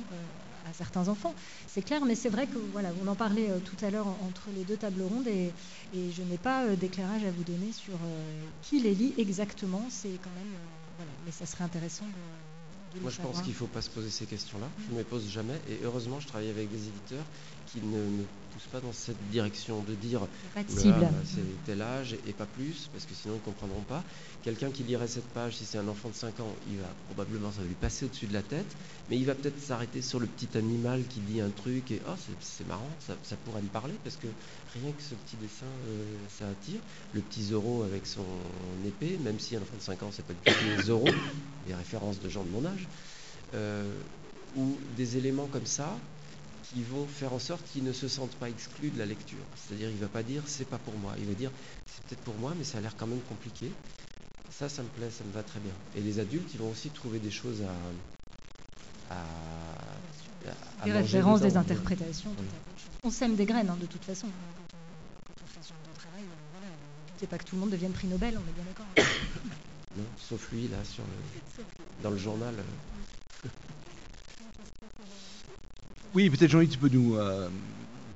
[0.70, 1.34] à certains enfants.
[1.68, 4.44] C'est clair, mais c'est vrai que voilà, on en parlait euh, tout à l'heure entre
[4.56, 5.52] les deux tables rondes et,
[5.94, 9.86] je n'ai pas euh, d'éclairage à vous donner sur euh, qui les lit exactement.
[9.90, 10.54] C'est quand même
[10.98, 13.00] voilà, mais ça serait intéressant de.
[13.00, 14.68] Moi, je pense qu'il ne faut pas se poser ces questions-là.
[14.86, 15.56] Je ne me pose jamais.
[15.70, 17.24] Et heureusement, je travaille avec des éditeurs
[17.72, 20.28] qui ne me poussent pas dans cette direction de dire
[20.68, 24.04] c'est tel âge et pas plus, parce que sinon ils ne comprendront pas.
[24.44, 27.52] Quelqu'un qui lirait cette page, si c'est un enfant de 5 ans, il va probablement,
[27.52, 28.66] ça va lui passer au-dessus de la tête,
[29.10, 32.16] mais il va peut-être s'arrêter sur le petit animal qui dit un truc et oh,
[32.42, 33.16] c'est marrant, ça,
[33.46, 34.28] pourrait me parler, parce que
[34.74, 36.04] rien que ce petit dessin, euh,
[36.38, 36.82] ça attire.
[37.14, 38.26] Le petit Zoro avec son
[38.86, 41.06] épée, même si un enfant de 5 ans, c'est pas du tout Zoro,
[41.68, 42.88] des références de gens de mon âge,
[43.54, 43.94] euh,
[44.58, 45.96] ou des éléments comme ça
[46.74, 49.44] qui vont faire en sorte qu'ils ne se sentent pas exclus de la lecture.
[49.56, 51.14] C'est-à-dire, il ne va pas dire c'est pas pour moi.
[51.20, 51.52] Il va dire
[51.86, 53.72] c'est peut-être pour moi, mais ça a l'air quand même compliqué.
[54.52, 55.74] Ça, ça me plaît, ça me va très bien.
[55.96, 57.62] Et les adultes, ils vont aussi trouver des choses
[59.10, 59.16] à.
[59.16, 62.34] à, des références, des interprétations.
[63.04, 64.28] On sème des graines, hein, de toute façon.
[65.26, 66.68] Quand on fait ce genre de travail, voilà,
[67.20, 68.86] c'est pas que tout le monde devienne prix Nobel, on est bien d'accord.
[69.98, 71.04] non, sauf lui, là, sur
[72.02, 72.56] dans le journal.
[76.14, 77.48] Oui, peut-être Jean-Yves, tu peux nous euh,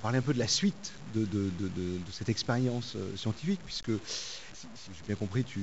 [0.01, 1.29] parler un peu de la suite de,
[2.11, 3.91] cette expérience euh, scientifique, puisque,
[4.53, 5.61] si, j'ai bien compris, tu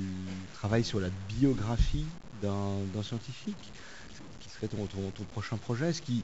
[0.53, 2.05] travailles sur la biographie
[2.41, 3.71] d'un scientifique,
[4.39, 4.87] qui serait ton,
[5.31, 5.89] prochain projet?
[5.89, 6.23] Est-ce qui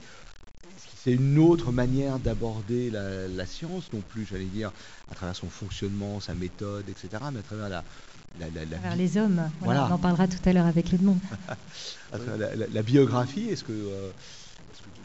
[1.02, 4.72] c'est une autre manière d'aborder la, science, non plus, j'allais dire,
[5.10, 7.84] à travers son fonctionnement, sa méthode, etc., mais à travers la,
[8.40, 9.49] la, les hommes.
[9.61, 11.18] Voilà, On en parlera tout à l'heure avec Edmond.
[12.11, 14.11] la, biographie, est-ce que, euh,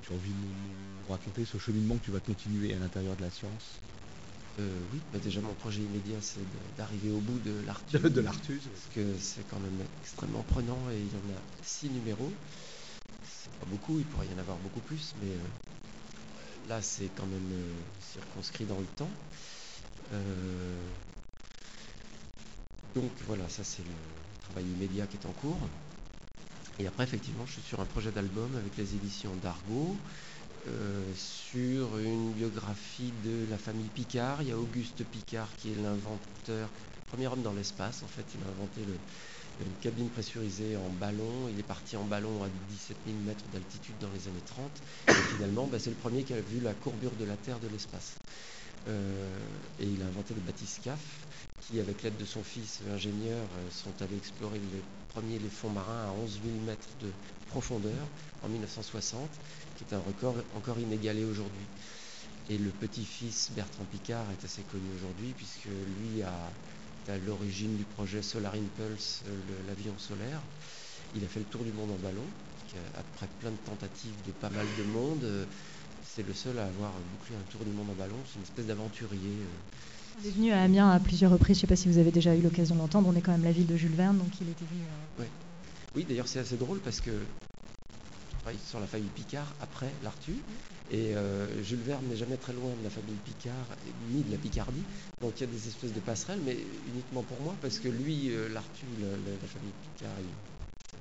[0.03, 3.23] tu as envie de nous, raconter ce cheminement que tu vas continuer à l'intérieur de
[3.23, 3.81] la science
[4.61, 6.39] euh, oui, bah, déjà mon projet immédiat c'est
[6.79, 8.01] d'arriver au bout de l'Artus.
[8.03, 8.63] De, l'Artus.
[8.63, 12.31] Parce que c'est quand même extrêmement prenant et il y en a six numéros.
[13.25, 17.27] C'est pas beaucoup, il pourrait y en avoir beaucoup plus, mais euh, là c'est quand
[17.27, 17.73] même euh,
[18.13, 19.11] circonscrit dans le temps.
[22.95, 25.59] donc voilà, ça c'est le travail immédiat qui est en cours.
[26.79, 29.97] Et après, effectivement, je suis sur un projet d'album avec les éditions d'Argo,
[31.17, 34.43] sur une biographie de la famille Picard.
[34.43, 36.69] Il y a Auguste Picard qui est l'inventeur,
[37.07, 38.25] premier homme dans l'espace, en fait.
[38.35, 38.81] Il a inventé
[39.61, 41.49] une cabine pressurisée en ballon.
[41.51, 44.71] Il est parti en ballon à 17 000 mètres d'altitude dans les années 30.
[45.09, 47.69] Et finalement, bah, c'est le premier qui a vu la courbure de la Terre de
[47.69, 48.15] l'espace.
[48.89, 49.39] Euh,
[49.81, 51.27] et il a inventé le bathyscaphe
[51.61, 55.71] qui, avec l'aide de son fils ingénieur, euh, sont allés explorer les premiers les fonds
[55.71, 57.09] marins à 11 000 mètres de
[57.47, 57.93] profondeur
[58.43, 59.31] en 1960,
[59.77, 61.67] qui est un record encore inégalé aujourd'hui.
[62.51, 66.33] Et le petit-fils Bertrand Picard est assez connu aujourd'hui, puisque lui a,
[67.07, 70.41] est à l'origine du projet Solar Impulse, euh, l'avion solaire.
[71.17, 72.25] Il a fait le tour du monde en ballon,
[72.99, 75.25] après plein de tentatives de pas mal de monde.
[75.25, 75.45] Euh,
[76.05, 78.17] c'est le seul à avoir bouclé un tour du monde en ballon.
[78.27, 79.39] C'est une espèce d'aventurier.
[80.21, 82.13] On est venu à Amiens à plusieurs reprises, je ne sais pas si vous avez
[82.13, 84.49] déjà eu l'occasion d'entendre, on est quand même la ville de Jules Verne, donc il
[84.49, 84.83] était venu.
[85.21, 85.25] Euh,
[85.97, 87.11] oui, d'ailleurs c'est assez drôle parce que
[88.67, 90.35] sur la famille Picard après l'Artu.
[90.91, 93.67] Et euh, Jules Verne n'est jamais très loin de la famille Picard,
[94.11, 94.83] ni de la Picardie.
[95.21, 96.57] Donc il y a des espèces de passerelles, mais
[96.93, 100.13] uniquement pour moi, parce que lui, euh, l'Artu, la, famille Picard,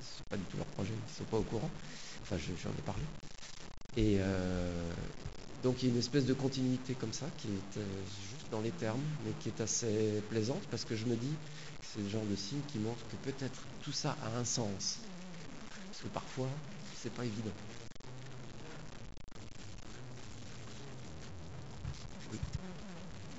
[0.01, 1.69] c'est pas du tout leur projet, ils ne sont pas au courant.
[2.21, 3.03] Enfin, j'en ai parlé.
[3.97, 4.91] Et euh,
[5.61, 7.81] donc il y a une espèce de continuité comme ça, qui est
[8.31, 11.87] juste dans les termes, mais qui est assez plaisante, parce que je me dis que
[11.93, 14.97] c'est le genre de signe qui montre que peut-être tout ça a un sens.
[15.91, 16.49] Parce que parfois,
[17.03, 17.51] c'est pas évident.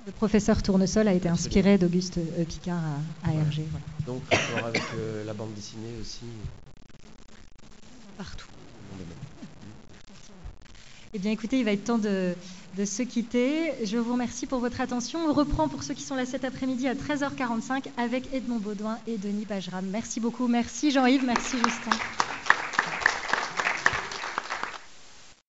[0.07, 2.82] Le professeur Tournesol a été inspiré d'Auguste euh, Picard
[3.24, 3.65] à, Hergé.
[4.05, 6.27] Donc, rapport avec euh, la bande dessinée aussi.
[8.19, 8.47] Partout.
[11.15, 12.35] Eh bien, écoutez, il va être temps de,
[12.77, 13.73] de, se quitter.
[13.86, 15.20] Je vous remercie pour votre attention.
[15.27, 19.16] On reprend pour ceux qui sont là cet après-midi à 13h45 avec Edmond Baudouin et
[19.16, 19.86] Denis Bajram.
[19.86, 20.49] Merci beaucoup.
[20.49, 21.24] Merci Jean-Yves.
[21.24, 21.97] Merci Justin.